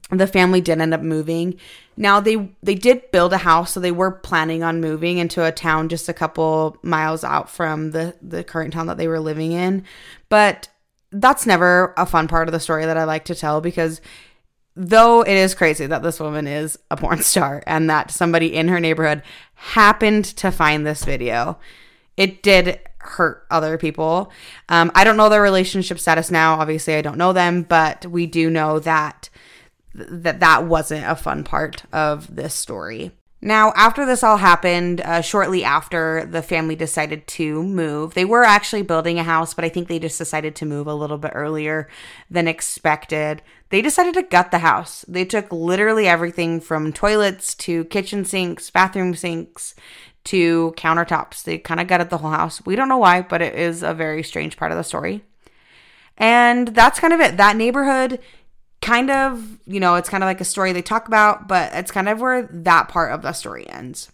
the 0.10 0.28
family 0.28 0.62
did 0.62 0.80
end 0.80 0.94
up 0.94 1.02
moving 1.02 1.58
now 2.02 2.20
they 2.20 2.50
they 2.64 2.74
did 2.74 3.12
build 3.12 3.32
a 3.32 3.38
house, 3.38 3.72
so 3.72 3.80
they 3.80 3.92
were 3.92 4.10
planning 4.10 4.64
on 4.64 4.82
moving 4.82 5.20
into 5.20 5.46
a 5.46 5.52
town 5.52 5.88
just 5.88 6.10
a 6.10 6.14
couple 6.14 6.76
miles 6.82 7.24
out 7.24 7.48
from 7.48 7.92
the 7.92 8.16
the 8.24 8.44
current 8.44 8.74
town 8.74 8.88
that 8.88 8.98
they 8.98 9.08
were 9.08 9.20
living 9.20 9.52
in. 9.52 9.86
But 10.28 10.68
that's 11.12 11.46
never 11.46 11.94
a 11.98 12.08
fun 12.08 12.28
part 12.28 12.48
of 12.48 12.54
the 12.54 12.60
story 12.60 12.86
that 12.86 12.98
I 12.98 13.04
like 13.04 13.26
to 13.26 13.36
tell 13.36 13.62
because 13.62 14.02
though 14.76 15.22
it 15.22 15.34
is 15.34 15.54
crazy 15.54 15.86
that 15.86 16.02
this 16.02 16.20
woman 16.20 16.48
is 16.48 16.80
a 16.90 16.98
porn 16.98 17.20
star 17.22 17.62
and 17.68 17.88
that 17.92 18.10
somebody 18.10 18.56
in 18.56 18.68
her 18.70 18.80
neighborhood 18.80 19.22
happened 19.54 20.26
to 20.26 20.50
find 20.52 20.88
this 20.88 21.06
video, 21.06 21.60
it 22.18 22.42
did 22.42 22.80
hurt 22.98 23.46
other 23.52 23.78
people. 23.78 24.32
Um, 24.70 24.92
I 24.96 25.04
don't 25.04 25.18
know 25.18 25.30
their 25.30 25.42
relationship 25.42 26.00
status 26.00 26.32
now. 26.32 26.56
Obviously, 26.56 26.96
I 26.96 27.02
don't 27.02 27.18
know 27.18 27.34
them, 27.34 27.62
but 27.62 28.08
we 28.08 28.26
do 28.26 28.50
know 28.50 28.80
that 28.80 29.30
that 29.94 30.40
that 30.40 30.66
wasn't 30.66 31.06
a 31.06 31.16
fun 31.16 31.44
part 31.44 31.84
of 31.92 32.34
this 32.34 32.54
story. 32.54 33.12
Now, 33.44 33.74
after 33.76 34.06
this 34.06 34.24
all 34.24 34.38
happened, 34.38 35.02
uh, 35.02 35.22
shortly 35.22 35.64
after 35.64 36.28
the 36.30 36.44
family 36.44 36.76
decided 36.76 37.26
to 37.28 37.64
move, 37.64 38.14
they 38.14 38.24
were 38.24 38.44
actually 38.44 38.84
building 38.84 39.18
a 39.18 39.24
house, 39.24 39.56
but 39.56 39.66
I 39.66 39.70
think 39.70 39.88
they 39.88 39.98
just 39.98 40.20
decided 40.20 40.56
to 40.58 40.66
move 40.68 40.86
a 40.86 40.94
little 40.94 41.18
bit 41.18 41.32
earlier 41.34 41.90
than 42.30 42.48
expected. 42.48 43.42
They 43.70 43.82
decided 43.82 44.14
to 44.14 44.22
gut 44.22 44.52
the 44.52 44.60
house. 44.60 45.04
They 45.08 45.26
took 45.26 45.52
literally 45.52 46.08
everything 46.08 46.60
from 46.60 46.94
toilets 46.94 47.56
to 47.56 47.86
kitchen 47.86 48.26
sinks, 48.26 48.70
bathroom 48.70 49.16
sinks 49.16 49.74
to 50.26 50.76
countertops. 50.78 51.42
They 51.44 51.58
kind 51.58 51.80
of 51.80 51.88
gutted 51.88 52.12
the 52.12 52.20
whole 52.20 52.30
house. 52.30 52.64
We 52.64 52.76
don't 52.76 52.90
know 52.90 52.98
why, 53.00 53.24
but 53.24 53.42
it 53.42 53.56
is 53.56 53.82
a 53.82 53.96
very 53.96 54.22
strange 54.22 54.56
part 54.56 54.72
of 54.72 54.78
the 54.78 54.84
story. 54.84 55.24
And 56.16 56.68
that's 56.68 57.00
kind 57.00 57.14
of 57.14 57.20
it. 57.20 57.38
That 57.38 57.56
neighborhood 57.56 58.20
kind 58.82 59.12
of, 59.12 59.60
you 59.66 59.80
know, 59.80 59.96
it's 59.96 60.10
kind 60.10 60.24
of 60.24 60.28
like 60.28 60.42
a 60.42 60.46
story 60.46 60.72
they 60.72 60.82
talk 60.82 61.08
about, 61.08 61.48
but 61.48 61.72
it's 61.74 61.92
kind 61.92 62.10
of 62.10 62.20
where 62.20 62.44
that 62.44 62.88
part 62.90 63.12
of 63.12 63.22
the 63.22 63.34
story 63.34 63.70
ends. 63.70 64.12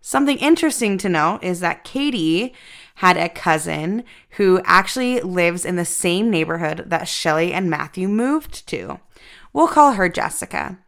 Something 0.00 0.38
interesting 0.38 0.98
to 0.98 1.08
know 1.08 1.38
is 1.42 1.60
that 1.60 1.82
Katie 1.82 2.54
had 2.96 3.16
a 3.16 3.28
cousin 3.28 4.04
who 4.30 4.60
actually 4.64 5.20
lives 5.20 5.64
in 5.64 5.76
the 5.76 5.84
same 5.84 6.30
neighborhood 6.30 6.84
that 6.86 7.08
Shelly 7.08 7.52
and 7.52 7.70
Matthew 7.70 8.06
moved 8.06 8.66
to. 8.68 9.00
We'll 9.52 9.68
call 9.68 9.94
her 9.94 10.08
Jessica. 10.08 10.78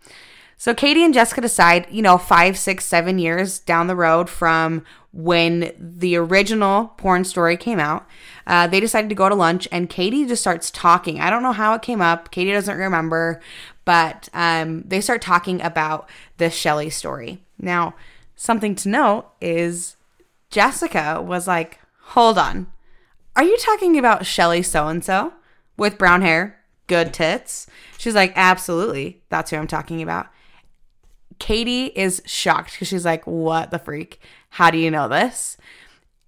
So 0.58 0.74
Katie 0.74 1.04
and 1.04 1.12
Jessica 1.12 1.40
decide, 1.40 1.86
you 1.90 2.00
know, 2.00 2.16
five, 2.16 2.56
six, 2.56 2.84
seven 2.84 3.18
years 3.18 3.58
down 3.58 3.86
the 3.86 3.96
road 3.96 4.30
from 4.30 4.84
when 5.12 5.72
the 5.78 6.16
original 6.16 6.88
porn 6.96 7.24
story 7.24 7.56
came 7.56 7.78
out, 7.78 8.06
uh, 8.46 8.66
they 8.66 8.80
decided 8.80 9.08
to 9.08 9.14
go 9.14 9.28
to 9.28 9.34
lunch 9.34 9.68
and 9.70 9.90
Katie 9.90 10.26
just 10.26 10.42
starts 10.42 10.70
talking. 10.70 11.20
I 11.20 11.30
don't 11.30 11.42
know 11.42 11.52
how 11.52 11.74
it 11.74 11.82
came 11.82 12.00
up. 12.00 12.30
Katie 12.30 12.52
doesn't 12.52 12.76
remember, 12.76 13.40
but 13.84 14.28
um, 14.34 14.82
they 14.86 15.00
start 15.00 15.22
talking 15.22 15.60
about 15.62 16.08
the 16.38 16.50
Shelly 16.50 16.90
story. 16.90 17.42
Now, 17.58 17.94
something 18.34 18.74
to 18.76 18.88
note 18.88 19.26
is 19.40 19.96
Jessica 20.50 21.22
was 21.22 21.46
like, 21.46 21.80
hold 22.00 22.38
on. 22.38 22.66
Are 23.34 23.44
you 23.44 23.56
talking 23.58 23.98
about 23.98 24.26
Shelly 24.26 24.62
so 24.62 24.88
and 24.88 25.04
so 25.04 25.34
with 25.76 25.98
brown 25.98 26.22
hair, 26.22 26.58
good 26.86 27.12
tits? 27.12 27.66
She's 27.98 28.14
like, 28.14 28.32
absolutely. 28.36 29.22
That's 29.28 29.50
who 29.50 29.56
I'm 29.56 29.66
talking 29.66 30.02
about. 30.02 30.28
Katie 31.38 31.86
is 31.86 32.22
shocked 32.26 32.72
because 32.72 32.88
she's 32.88 33.04
like, 33.04 33.26
What 33.26 33.70
the 33.70 33.78
freak? 33.78 34.20
How 34.50 34.70
do 34.70 34.78
you 34.78 34.90
know 34.90 35.08
this? 35.08 35.56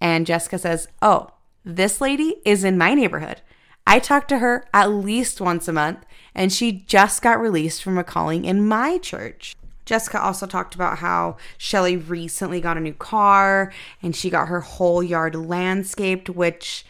And 0.01 0.25
Jessica 0.25 0.57
says, 0.57 0.87
Oh, 1.01 1.31
this 1.65 2.01
lady 2.01 2.37
is 2.45 2.63
in 2.63 2.77
my 2.77 2.93
neighborhood. 2.93 3.41
I 3.85 3.99
talk 3.99 4.27
to 4.27 4.37
her 4.37 4.65
at 4.73 4.91
least 4.91 5.41
once 5.41 5.67
a 5.67 5.73
month, 5.73 6.05
and 6.35 6.53
she 6.53 6.71
just 6.71 7.21
got 7.21 7.41
released 7.41 7.81
from 7.81 7.97
a 7.97 8.03
calling 8.03 8.45
in 8.45 8.67
my 8.67 8.99
church. 8.99 9.55
Jessica 9.89 10.21
also 10.21 10.45
talked 10.45 10.75
about 10.75 10.99
how 10.99 11.37
Shelly 11.57 11.97
recently 11.97 12.61
got 12.61 12.77
a 12.77 12.79
new 12.79 12.93
car 12.93 13.73
and 14.03 14.15
she 14.15 14.29
got 14.29 14.47
her 14.47 14.61
whole 14.61 15.01
yard 15.01 15.33
landscaped, 15.33 16.29
which 16.29 16.85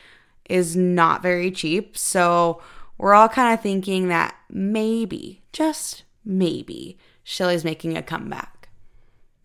is 0.49 0.75
not 0.75 1.21
very 1.21 1.49
cheap. 1.49 1.97
So 1.97 2.62
we're 2.97 3.13
all 3.13 3.29
kind 3.29 3.53
of 3.53 3.62
thinking 3.62 4.10
that 4.10 4.36
maybe, 4.49 5.41
just 5.53 6.03
maybe, 6.25 6.97
Shelly's 7.30 7.63
making 7.63 7.96
a 7.96 8.02
comeback. 8.02 8.70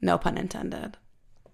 No 0.00 0.16
pun 0.16 0.38
intended. 0.38 0.96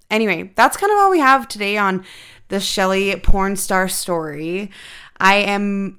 Anyway, 0.08 0.52
that's 0.54 0.76
kind 0.76 0.92
of 0.92 0.98
all 0.98 1.10
we 1.10 1.18
have 1.18 1.48
today 1.48 1.76
on 1.76 2.04
the 2.46 2.60
Shelly 2.60 3.16
porn 3.16 3.56
star 3.56 3.88
story. 3.88 4.70
I 5.18 5.34
am 5.38 5.98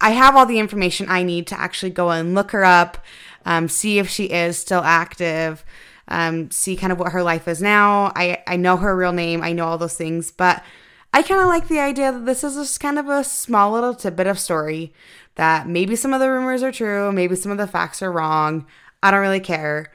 I 0.00 0.10
have 0.10 0.36
all 0.36 0.46
the 0.46 0.60
information 0.60 1.08
I 1.08 1.24
need 1.24 1.48
to 1.48 1.58
actually 1.58 1.90
go 1.90 2.10
and 2.10 2.36
look 2.36 2.52
her 2.52 2.64
up, 2.64 3.04
um, 3.44 3.68
see 3.68 3.98
if 3.98 4.08
she 4.08 4.26
is 4.26 4.56
still 4.56 4.82
active, 4.82 5.64
um, 6.06 6.52
see 6.52 6.76
kind 6.76 6.92
of 6.92 7.00
what 7.00 7.10
her 7.10 7.24
life 7.24 7.48
is 7.48 7.60
now. 7.60 8.12
I, 8.14 8.44
I 8.46 8.54
know 8.54 8.76
her 8.76 8.94
real 8.94 9.12
name, 9.12 9.42
I 9.42 9.54
know 9.54 9.66
all 9.66 9.76
those 9.76 9.96
things, 9.96 10.30
but 10.30 10.62
I 11.12 11.22
kind 11.22 11.40
of 11.40 11.48
like 11.48 11.66
the 11.66 11.80
idea 11.80 12.12
that 12.12 12.26
this 12.26 12.44
is 12.44 12.54
just 12.54 12.78
kind 12.78 12.96
of 12.96 13.08
a 13.08 13.24
small 13.24 13.72
little 13.72 13.94
tidbit 13.96 14.28
of 14.28 14.38
story 14.38 14.92
that 15.34 15.66
maybe 15.66 15.96
some 15.96 16.14
of 16.14 16.20
the 16.20 16.30
rumors 16.30 16.62
are 16.62 16.70
true, 16.70 17.10
maybe 17.10 17.34
some 17.34 17.50
of 17.50 17.58
the 17.58 17.66
facts 17.66 18.02
are 18.02 18.12
wrong. 18.12 18.64
I 19.02 19.10
don't 19.10 19.20
really 19.20 19.40
care. 19.40 19.92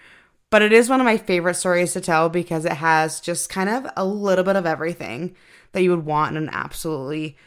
But 0.50 0.62
it 0.62 0.72
is 0.72 0.88
one 0.88 1.00
of 1.00 1.06
my 1.06 1.18
favorite 1.18 1.56
stories 1.56 1.94
to 1.94 2.02
tell 2.02 2.30
because 2.30 2.64
it 2.66 2.74
has 2.74 3.20
just 3.20 3.50
kind 3.50 3.70
of 3.70 3.88
a 3.98 4.06
little 4.06 4.44
bit 4.44 4.56
of 4.56 4.68
everything 4.68 5.36
that 5.72 5.82
you 5.82 5.90
would 5.90 6.06
want 6.06 6.38
in 6.38 6.44
an 6.44 6.50
absolutely 6.54 7.38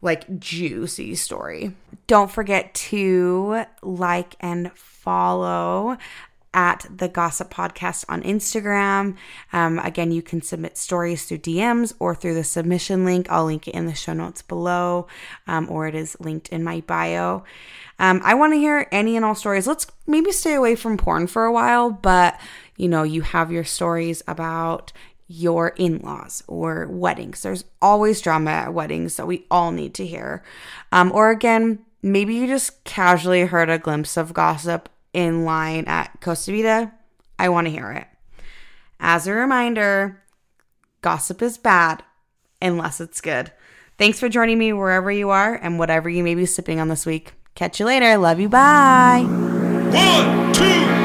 like 0.00 0.38
juicy 0.38 1.14
story. 1.14 1.74
Don't 2.06 2.30
forget 2.30 2.74
to 2.74 3.64
like 3.82 4.36
and 4.40 4.72
follow 4.74 5.96
at 6.54 6.86
the 6.94 7.08
Gossip 7.08 7.52
Podcast 7.52 8.04
on 8.08 8.22
Instagram. 8.22 9.16
Um, 9.52 9.78
again, 9.80 10.12
you 10.12 10.22
can 10.22 10.42
submit 10.42 10.76
stories 10.76 11.24
through 11.24 11.38
DMs 11.38 11.94
or 11.98 12.14
through 12.14 12.34
the 12.34 12.44
submission 12.44 13.04
link. 13.04 13.26
I'll 13.30 13.44
link 13.44 13.68
it 13.68 13.74
in 13.74 13.86
the 13.86 13.94
show 13.94 14.12
notes 14.12 14.42
below, 14.42 15.06
um, 15.46 15.70
or 15.70 15.86
it 15.86 15.94
is 15.94 16.16
linked 16.20 16.48
in 16.48 16.64
my 16.64 16.80
bio. 16.80 17.44
Um, 17.98 18.20
I 18.24 18.34
want 18.34 18.52
to 18.52 18.58
hear 18.58 18.86
any 18.92 19.16
and 19.16 19.24
all 19.24 19.34
stories. 19.34 19.66
Let's 19.66 19.86
maybe 20.06 20.32
stay 20.32 20.54
away 20.54 20.76
from 20.76 20.96
porn 20.96 21.26
for 21.26 21.44
a 21.44 21.52
while, 21.52 21.90
but 21.90 22.38
you 22.76 22.88
know, 22.88 23.02
you 23.02 23.22
have 23.22 23.50
your 23.50 23.64
stories 23.64 24.22
about 24.28 24.92
your 25.26 25.68
in 25.76 25.98
laws 25.98 26.42
or 26.46 26.86
weddings. 26.86 27.42
There's 27.42 27.64
always 27.82 28.20
drama 28.20 28.50
at 28.50 28.74
weddings 28.74 29.16
that 29.16 29.26
we 29.26 29.44
all 29.50 29.72
need 29.72 29.94
to 29.94 30.06
hear. 30.06 30.42
Um, 30.90 31.12
or 31.12 31.30
again, 31.30 31.80
maybe 32.02 32.34
you 32.34 32.46
just 32.46 32.82
casually 32.84 33.42
heard 33.42 33.68
a 33.68 33.78
glimpse 33.78 34.16
of 34.16 34.32
gossip 34.32 34.88
in 35.18 35.44
line 35.44 35.84
at 35.86 36.20
Costa 36.20 36.52
Vida. 36.52 36.94
I 37.40 37.48
want 37.48 37.66
to 37.66 37.72
hear 37.72 37.90
it. 37.90 38.06
As 39.00 39.26
a 39.26 39.32
reminder, 39.32 40.22
gossip 41.02 41.42
is 41.42 41.58
bad 41.58 42.04
unless 42.62 43.00
it's 43.00 43.20
good. 43.20 43.50
Thanks 43.98 44.20
for 44.20 44.28
joining 44.28 44.58
me 44.58 44.72
wherever 44.72 45.10
you 45.10 45.30
are 45.30 45.56
and 45.56 45.76
whatever 45.76 46.08
you 46.08 46.22
may 46.22 46.36
be 46.36 46.46
sipping 46.46 46.78
on 46.78 46.86
this 46.86 47.04
week. 47.04 47.32
Catch 47.56 47.80
you 47.80 47.86
later. 47.86 48.16
Love 48.16 48.38
you. 48.38 48.48
Bye. 48.48 49.24
One, 49.24 50.52
two, 50.52 50.97